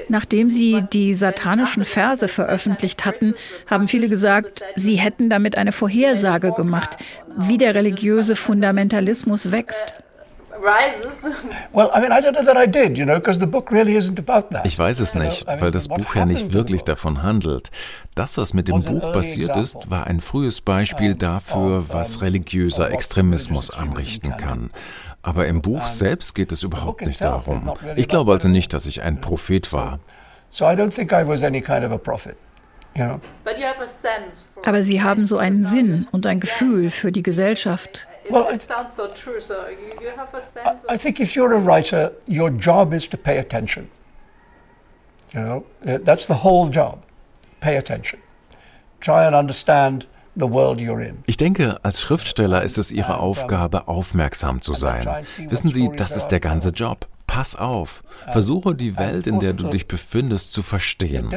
Nachdem 0.09 0.49
sie 0.49 0.83
die 0.93 1.13
satanischen 1.13 1.85
Verse 1.85 2.27
veröffentlicht 2.27 3.05
hatten, 3.05 3.33
haben 3.67 3.87
viele 3.87 4.09
gesagt, 4.09 4.63
sie 4.75 4.95
hätten 4.95 5.29
damit 5.29 5.57
eine 5.57 5.71
Vorhersage 5.71 6.51
gemacht, 6.51 6.97
wie 7.37 7.57
der 7.57 7.75
religiöse 7.75 8.35
Fundamentalismus 8.35 9.51
wächst. 9.51 9.95
Ich 14.63 14.79
weiß 14.79 14.99
es 14.99 15.15
nicht, 15.15 15.47
weil 15.47 15.71
das 15.71 15.87
Buch 15.87 16.15
ja 16.15 16.25
nicht 16.25 16.53
wirklich 16.53 16.83
davon 16.83 17.23
handelt. 17.23 17.71
Das, 18.13 18.37
was 18.37 18.53
mit 18.53 18.67
dem 18.67 18.83
Buch 18.83 19.11
passiert 19.11 19.55
ist, 19.57 19.89
war 19.89 20.05
ein 20.05 20.21
frühes 20.21 20.61
Beispiel 20.61 21.15
dafür, 21.15 21.85
was 21.87 22.21
religiöser 22.21 22.91
Extremismus 22.91 23.71
anrichten 23.71 24.37
kann. 24.37 24.69
Aber 25.23 25.45
im 25.47 25.61
Buch 25.61 25.85
selbst 25.85 26.33
geht 26.33 26.51
es 26.51 26.63
überhaupt 26.63 27.05
nicht 27.05 27.21
darum. 27.21 27.71
Ich 27.95 28.07
glaube 28.07 28.31
also 28.31 28.47
nicht, 28.47 28.73
dass 28.73 28.85
ich 28.85 29.01
ein 29.03 29.21
Prophet 29.21 29.71
war. 29.71 29.99
Aber 34.63 34.83
Sie 34.83 35.01
haben 35.01 35.25
so 35.25 35.37
einen 35.37 35.63
Sinn 35.63 36.07
und 36.11 36.27
ein 36.27 36.39
Gefühl 36.39 36.89
für 36.89 37.11
die 37.11 37.23
Gesellschaft. 37.23 38.07
Well, 38.29 38.45
it 38.53 38.61
sounds 38.61 38.95
so 38.95 39.07
true. 39.07 39.39
So 39.39 39.53
you 40.01 40.09
have 40.15 40.35
a 40.35 40.41
sense. 40.53 40.85
I 40.89 40.97
think 40.97 41.19
if 41.19 41.35
you're 41.35 41.53
a 41.53 41.65
writer, 41.65 42.11
your 42.27 42.49
job 42.49 42.93
is 42.93 43.07
to 43.09 43.17
pay 43.17 43.39
attention. 43.39 43.89
You 45.33 45.41
know, 45.41 45.63
that's 46.03 46.27
the 46.27 46.43
whole 46.43 46.69
job. 46.69 47.03
Pay 47.61 47.77
attention. 47.77 48.19
Try 48.99 49.25
and 49.25 49.35
understand 49.35 50.05
Ich 51.25 51.37
denke, 51.37 51.79
als 51.83 52.01
Schriftsteller 52.01 52.61
ist 52.61 52.77
es 52.77 52.91
Ihre 52.91 53.17
Aufgabe, 53.17 53.87
aufmerksam 53.87 54.61
zu 54.61 54.73
sein. 54.73 55.07
Wissen 55.49 55.71
Sie, 55.71 55.89
das 55.95 56.15
ist 56.15 56.27
der 56.27 56.39
ganze 56.39 56.69
Job. 56.69 57.07
Pass 57.31 57.55
auf. 57.55 58.03
Versuche 58.29 58.75
die 58.75 58.97
Welt, 58.97 59.25
in 59.25 59.39
der 59.39 59.53
du 59.53 59.69
dich 59.69 59.87
befindest, 59.87 60.51
zu 60.51 60.61
verstehen. 60.61 61.29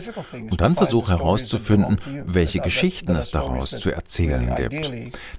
Und 0.51 0.61
dann 0.61 0.75
versuche 0.75 1.13
herauszufinden, 1.13 2.01
welche 2.27 2.59
Geschichten 2.59 3.15
es 3.15 3.31
daraus 3.31 3.71
zu 3.71 3.93
erzählen 3.93 4.57
gibt. 4.57 4.91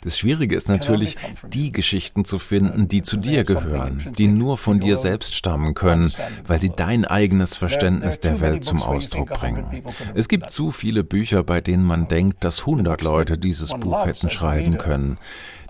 Das 0.05 0.17
Schwierige 0.17 0.55
ist 0.55 0.69
natürlich, 0.69 1.17
die 1.49 1.73
Geschichten 1.73 2.23
zu 2.23 2.39
finden, 2.39 2.87
die 2.87 3.03
zu 3.03 3.17
dir 3.17 3.43
gehören, 3.43 4.13
die 4.17 4.27
nur 4.27 4.57
von 4.57 4.79
dir 4.79 4.95
selbst 4.95 5.35
stammen 5.35 5.73
können, 5.73 6.13
weil 6.47 6.61
sie 6.61 6.71
dein 6.73 7.03
eigenes 7.03 7.57
Verständnis 7.57 8.21
der 8.21 8.39
Welt 8.39 8.63
zum 8.63 8.81
Ausdruck 8.81 9.33
bringen. 9.33 9.83
Es 10.13 10.29
gibt 10.29 10.51
zu 10.51 10.71
viele 10.71 11.03
Bücher, 11.03 11.43
bei 11.43 11.59
denen 11.59 11.83
man 11.83 12.07
denkt, 12.07 12.45
dass 12.45 12.61
100 12.61 13.01
Leute 13.01 13.37
dieses 13.37 13.71
Buch 13.71 14.05
hätten 14.05 14.29
schreiben 14.29 14.77
können. 14.77 15.17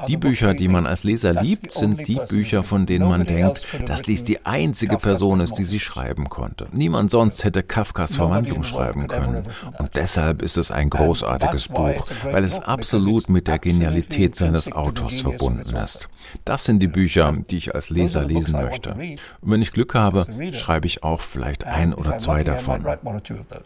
Die 0.09 0.17
Bücher, 0.17 0.53
die 0.53 0.67
man 0.67 0.85
als 0.85 1.05
Leser 1.05 1.41
liebt, 1.41 1.71
sind 1.71 2.07
die 2.07 2.19
Bücher, 2.27 2.63
von 2.63 2.85
denen 2.85 3.07
man 3.07 3.25
denkt, 3.25 3.65
dass 3.87 4.01
dies 4.01 4.25
die 4.25 4.45
einzige 4.45 4.74
Person 4.97 5.39
ist, 5.39 5.53
die 5.53 5.63
sie 5.63 5.79
schreiben 5.79 6.29
konnte. 6.29 6.67
Niemand 6.71 7.11
sonst 7.11 7.43
hätte 7.43 7.63
Kafkas 7.63 8.15
Verwandlung 8.15 8.63
schreiben 8.63 9.07
können. 9.07 9.45
Und 9.77 9.95
deshalb 9.95 10.41
ist 10.41 10.57
es 10.57 10.71
ein 10.71 10.89
großartiges 10.89 11.69
Buch, 11.69 12.07
weil 12.23 12.43
es 12.43 12.59
absolut 12.59 13.29
mit 13.29 13.47
der 13.47 13.59
Genialität 13.59 14.35
seines 14.35 14.71
Autors 14.71 15.21
verbunden 15.21 15.75
ist. 15.75 16.09
Das 16.43 16.65
sind 16.65 16.79
die 16.79 16.87
Bücher, 16.87 17.33
die 17.49 17.57
ich 17.57 17.75
als 17.75 17.89
Leser 17.89 18.25
lesen 18.25 18.53
möchte. 18.53 18.91
Und 18.93 19.51
wenn 19.51 19.61
ich 19.61 19.71
Glück 19.71 19.93
habe, 19.93 20.25
schreibe 20.51 20.87
ich 20.87 21.03
auch 21.03 21.21
vielleicht 21.21 21.65
ein 21.65 21.93
oder 21.93 22.17
zwei 22.17 22.43
davon. 22.43 22.85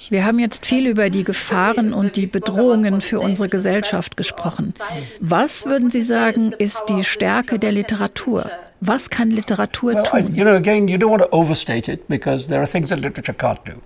Wir 0.10 0.26
haben 0.26 0.40
jetzt 0.40 0.66
viel 0.66 0.88
über 0.88 1.10
die 1.10 1.24
Gefahren 1.24 1.94
und 1.94 2.16
die 2.16 2.28
Bedrohungen 2.28 3.02
für 3.02 3.20
unsere 3.20 3.50
Gesellschaft 3.50 4.18
gesprochen. 4.18 4.74
Was 5.20 5.66
würden 5.66 5.90
Sie 5.90 6.02
sagen, 6.02 6.54
ist 6.54 6.86
die 6.90 7.04
Stärke 7.04 7.60
der 7.60 7.72
Literatur. 7.72 8.50
Was 8.82 9.10
kann 9.10 9.32
Literatur 9.32 10.04
tun? 10.04 10.36
You 10.36 10.44
know, 10.44 10.56
again, 10.56 10.88
you 10.88 10.98
don't 10.98 11.12
want 11.12 11.24
to 11.24 11.30
overstate 11.32 11.92
it 11.92 12.08
because 12.08 12.48
there 12.48 12.62
are 12.62 12.68
things 12.68 12.90
that 12.90 13.00
literature 13.00 13.34
can't 13.34 13.64
do. 13.66 13.82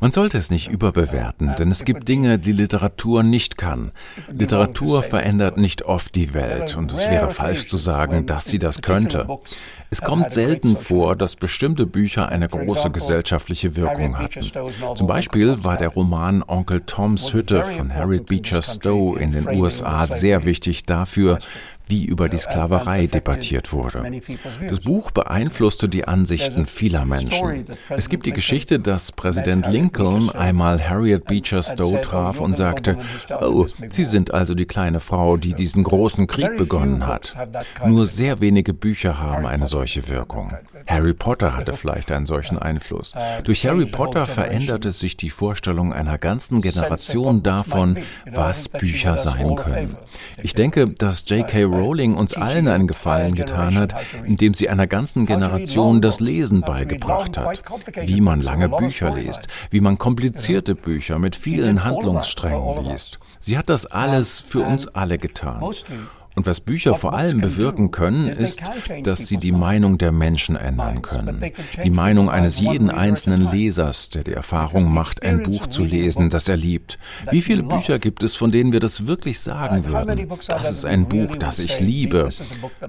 Man 0.00 0.12
sollte 0.12 0.38
es 0.38 0.50
nicht 0.50 0.68
überbewerten, 0.68 1.54
denn 1.58 1.70
es 1.72 1.84
gibt 1.84 2.06
Dinge, 2.08 2.38
die 2.38 2.52
Literatur 2.52 3.24
nicht 3.24 3.58
kann. 3.58 3.90
Literatur 4.30 5.02
verändert 5.02 5.56
nicht 5.56 5.82
oft 5.82 6.14
die 6.14 6.32
Welt 6.32 6.76
und 6.76 6.92
es 6.92 7.10
wäre 7.10 7.30
falsch 7.30 7.66
zu 7.66 7.76
sagen, 7.76 8.26
dass 8.26 8.44
sie 8.44 8.60
das 8.60 8.82
könnte. 8.82 9.26
Es 9.90 10.00
kommt 10.00 10.30
selten 10.30 10.76
vor, 10.76 11.16
dass 11.16 11.34
bestimmte 11.34 11.86
Bücher 11.86 12.28
eine 12.28 12.46
große 12.46 12.90
gesellschaftliche 12.90 13.74
Wirkung 13.74 14.16
hatten. 14.16 14.42
Zum 14.94 15.08
Beispiel 15.08 15.64
war 15.64 15.76
der 15.76 15.88
Roman 15.88 16.44
Onkel 16.46 16.82
Toms 16.82 17.34
Hütte 17.34 17.64
von 17.64 17.92
Harriet 17.92 18.26
Beecher 18.26 18.62
Stowe 18.62 19.18
in 19.18 19.32
den 19.32 19.48
USA 19.48 20.06
sehr 20.06 20.44
wichtig 20.44 20.84
dafür, 20.84 21.38
wie 21.90 22.04
über 22.04 22.28
die 22.28 22.38
Sklaverei 22.38 23.06
debattiert 23.06 23.72
wurde. 23.72 24.22
Das 24.68 24.80
Buch 24.80 25.10
beeinflusste 25.10 25.88
die 25.88 26.06
Ansichten 26.06 26.66
vieler 26.66 27.04
Menschen. 27.04 27.66
Es 27.90 28.08
gibt 28.08 28.26
die 28.26 28.32
Geschichte, 28.32 28.78
dass 28.78 29.12
Präsident 29.12 29.66
Lincoln 29.66 30.30
einmal 30.30 30.88
Harriet 30.88 31.24
Beecher 31.24 31.62
Stowe 31.62 32.00
traf 32.00 32.40
und 32.40 32.56
sagte, 32.56 32.96
oh, 33.42 33.66
Sie 33.90 34.04
sind 34.04 34.32
also 34.32 34.54
die 34.54 34.66
kleine 34.66 35.00
Frau, 35.00 35.36
die 35.36 35.54
diesen 35.54 35.84
großen 35.84 36.26
Krieg 36.26 36.56
begonnen 36.56 37.06
hat. 37.06 37.36
Nur 37.84 38.06
sehr 38.06 38.40
wenige 38.40 38.72
Bücher 38.72 39.18
haben 39.18 39.46
eine 39.46 39.66
solche 39.66 40.08
Wirkung. 40.08 40.52
Harry 40.86 41.14
Potter 41.14 41.56
hatte 41.56 41.72
vielleicht 41.72 42.10
einen 42.12 42.26
solchen 42.26 42.58
Einfluss. 42.58 43.14
Durch 43.44 43.66
Harry 43.66 43.86
Potter 43.86 44.26
veränderte 44.26 44.92
sich 44.92 45.16
die 45.16 45.30
Vorstellung 45.30 45.92
einer 45.92 46.18
ganzen 46.18 46.62
Generation 46.62 47.42
davon, 47.42 47.98
was 48.30 48.68
Bücher 48.68 49.16
sein 49.16 49.56
können. 49.56 49.96
Ich 50.42 50.54
denke, 50.54 50.88
dass 50.88 51.28
J.K. 51.28 51.64
Rowling 51.80 52.14
uns 52.14 52.34
allen 52.34 52.68
einen 52.68 52.86
Gefallen 52.86 53.34
getan 53.34 53.76
hat, 53.76 53.94
indem 54.24 54.54
sie 54.54 54.68
einer 54.68 54.86
ganzen 54.86 55.26
Generation 55.26 56.00
das 56.00 56.20
Lesen 56.20 56.60
beigebracht 56.60 57.38
hat. 57.38 57.62
Wie 58.02 58.20
man 58.20 58.40
lange 58.40 58.68
Bücher 58.68 59.14
liest, 59.14 59.48
wie 59.70 59.80
man 59.80 59.98
komplizierte 59.98 60.74
Bücher 60.74 61.18
mit 61.18 61.36
vielen 61.36 61.84
Handlungssträngen 61.84 62.84
liest. 62.84 63.18
Sie 63.38 63.56
hat 63.56 63.68
das 63.68 63.86
alles 63.86 64.40
für 64.40 64.60
uns 64.60 64.86
alle 64.88 65.18
getan. 65.18 65.62
Und 66.36 66.46
was 66.46 66.60
Bücher 66.60 66.94
vor 66.94 67.14
allem 67.14 67.40
bewirken 67.40 67.90
können, 67.90 68.28
ist, 68.28 68.62
dass 69.02 69.26
sie 69.26 69.36
die 69.36 69.50
Meinung 69.50 69.98
der 69.98 70.12
Menschen 70.12 70.54
ändern 70.54 71.02
können. 71.02 71.42
Die 71.82 71.90
Meinung 71.90 72.30
eines 72.30 72.60
jeden 72.60 72.88
einzelnen 72.88 73.50
Lesers, 73.50 74.10
der 74.10 74.22
die 74.22 74.32
Erfahrung 74.32 74.92
macht, 74.92 75.24
ein 75.24 75.42
Buch 75.42 75.66
zu 75.66 75.82
lesen, 75.82 76.30
das 76.30 76.48
er 76.48 76.56
liebt. 76.56 76.98
Wie 77.30 77.42
viele 77.42 77.64
Bücher 77.64 77.98
gibt 77.98 78.22
es, 78.22 78.36
von 78.36 78.52
denen 78.52 78.72
wir 78.72 78.78
das 78.78 79.08
wirklich 79.08 79.40
sagen 79.40 79.86
würden? 79.86 80.28
Das 80.46 80.70
ist 80.70 80.84
ein 80.84 81.08
Buch, 81.08 81.34
das 81.34 81.58
ich 81.58 81.80
liebe. 81.80 82.28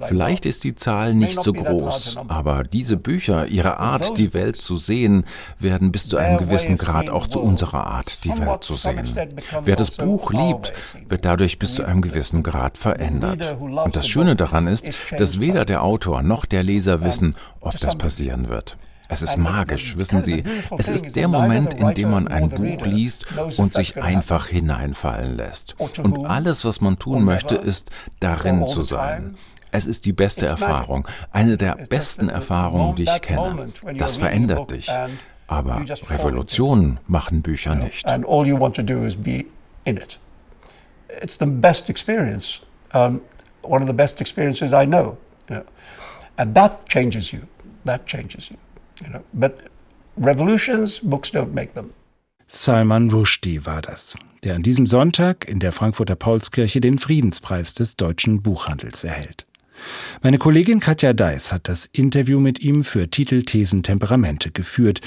Vielleicht 0.04 0.46
ist 0.46 0.64
die 0.64 0.76
Zahl 0.76 1.16
nicht 1.16 1.42
so 1.42 1.52
groß, 1.52 2.20
aber 2.28 2.64
diese 2.64 2.96
Bücher, 2.96 3.48
ihre 3.48 3.80
Art, 3.80 4.20
die 4.20 4.36
Welt 4.36 4.58
zu 4.58 4.78
sehen, 4.78 5.26
werden 5.58 5.92
bis 5.92 6.08
zu 6.08 6.18
einem 6.18 6.38
gewissen 6.38 6.78
Grad 6.78 7.10
auch 7.10 7.26
zu 7.26 7.42
unserer 7.42 7.88
Art, 7.88 8.24
die 8.24 8.38
Welt 8.38 8.64
zu 8.64 8.76
sehen. 8.76 9.14
Wer 9.64 9.76
das 9.76 9.92
Buch 9.92 10.32
liebt, 10.32 10.74
wird 11.08 11.26
dadurch 11.26 11.58
bis 11.58 11.74
zu 11.74 11.84
einem 11.84 12.02
gewissen 12.02 12.44
Grad 12.44 12.78
verändert 12.78 13.31
wird. 13.32 13.58
Und 13.60 13.96
das 13.96 14.08
Schöne 14.08 14.36
daran 14.36 14.68
ist, 14.68 14.86
dass 15.18 15.40
weder 15.40 15.66
der 15.66 15.84
Autor 15.84 16.22
noch 16.22 16.46
der 16.46 16.64
Leser 16.64 17.04
wissen, 17.04 17.36
ob 17.60 17.78
das 17.80 17.96
passieren 17.98 18.50
wird. 18.50 18.78
Es 19.12 19.22
ist 19.22 19.38
magisch, 19.38 19.98
wissen 19.98 20.22
Sie. 20.22 20.44
Es 20.78 20.88
ist 20.88 21.18
der 21.18 21.28
Moment, 21.28 21.74
in 21.74 21.94
dem 21.94 22.12
man 22.12 22.30
ein 22.30 22.50
Buch 22.50 22.86
liest 22.86 23.26
und 23.58 23.74
sich 23.74 24.02
einfach 24.02 24.48
hineinfallen 24.48 25.36
lässt. 25.36 25.76
Und 25.80 26.26
alles, 26.26 26.64
was 26.64 26.80
man 26.80 26.98
tun 26.98 27.26
möchte, 27.26 27.56
ist, 27.56 27.92
darin 28.22 28.68
zu 28.68 28.84
sein. 28.84 29.36
Es 29.72 29.86
ist 29.86 30.06
die 30.06 30.14
beste 30.14 30.46
Erfahrung, 30.46 31.08
eine 31.32 31.58
der 31.58 31.76
besten 31.76 32.30
Erfahrungen, 32.30 32.96
die 32.96 33.04
ich 33.04 33.22
kenne. 33.22 33.70
Das 33.98 34.16
verändert 34.16 34.72
dich. 34.72 34.90
Aber 35.48 35.84
Revolutionen 36.10 37.00
machen 37.08 37.42
Bücher 37.42 37.76
nicht. 37.76 38.06
It's 41.22 41.38
the 41.38 41.46
best 41.46 41.90
experience 41.90 42.62
um, 42.94 43.22
one 43.62 43.82
of 43.82 43.88
the 43.88 43.94
best 43.94 44.22
experiences 44.22 44.74
I 44.74 44.86
know. 44.86 45.18
You 45.50 45.56
know? 45.58 45.64
And 46.38 46.56
that 46.56 46.88
changes 46.90 47.32
you. 47.32 47.48
That 47.86 48.06
changes 48.06 48.50
you. 48.50 48.58
you 49.04 49.12
know? 49.12 49.24
But 49.34 49.70
revolutions, 50.18 51.00
books 51.00 51.32
don't 51.32 51.54
make 51.54 51.74
them. 51.74 51.94
Salman 52.48 53.12
Rushdie 53.12 53.66
war 53.66 53.82
das, 53.82 54.18
der 54.44 54.56
an 54.56 54.64
diesem 54.64 54.86
Sonntag 54.86 55.48
in 55.48 55.60
der 55.60 55.72
Frankfurter 55.72 56.16
Paulskirche 56.16 56.82
den 56.82 57.00
Friedenspreis 57.00 57.74
des 57.76 57.96
deutschen 57.96 58.42
Buchhandels 58.42 59.06
erhält. 59.06 59.46
Meine 60.22 60.38
Kollegin 60.38 60.80
Katja 60.80 61.14
Deiss 61.14 61.52
hat 61.52 61.68
das 61.68 61.86
Interview 61.86 62.40
mit 62.40 62.60
ihm 62.60 62.84
für 62.84 63.10
Titel 63.10 63.44
Thesen 63.44 63.84
Temperamente 63.84 64.52
geführt. 64.52 65.02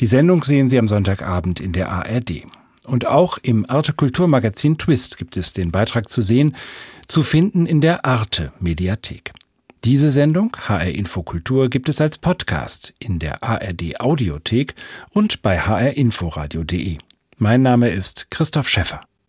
Die 0.00 0.06
Sendung 0.06 0.42
sehen 0.42 0.68
Sie 0.68 0.78
am 0.78 0.88
Sonntagabend 0.88 1.60
in 1.60 1.72
der 1.72 1.90
ARD. 1.90 2.46
Und 2.86 3.06
auch 3.06 3.38
im 3.42 3.68
Arte 3.68 3.92
Kulturmagazin 3.92 4.78
Twist 4.78 5.18
gibt 5.18 5.36
es 5.36 5.52
den 5.52 5.72
Beitrag 5.72 6.08
zu 6.08 6.22
sehen, 6.22 6.56
zu 7.06 7.22
finden 7.22 7.66
in 7.66 7.80
der 7.80 8.04
Arte 8.04 8.52
Mediathek. 8.60 9.32
Diese 9.84 10.10
Sendung 10.10 10.56
HR 10.68 10.90
Infokultur 10.90 11.68
gibt 11.68 11.88
es 11.88 12.00
als 12.00 12.18
Podcast 12.18 12.94
in 12.98 13.18
der 13.18 13.42
ARD 13.42 14.00
Audiothek 14.00 14.74
und 15.10 15.42
bei 15.42 15.60
hrinforadio.de. 15.60 16.98
Mein 17.38 17.62
Name 17.62 17.90
ist 17.90 18.30
Christoph 18.30 18.68
Schäffer. 18.68 19.02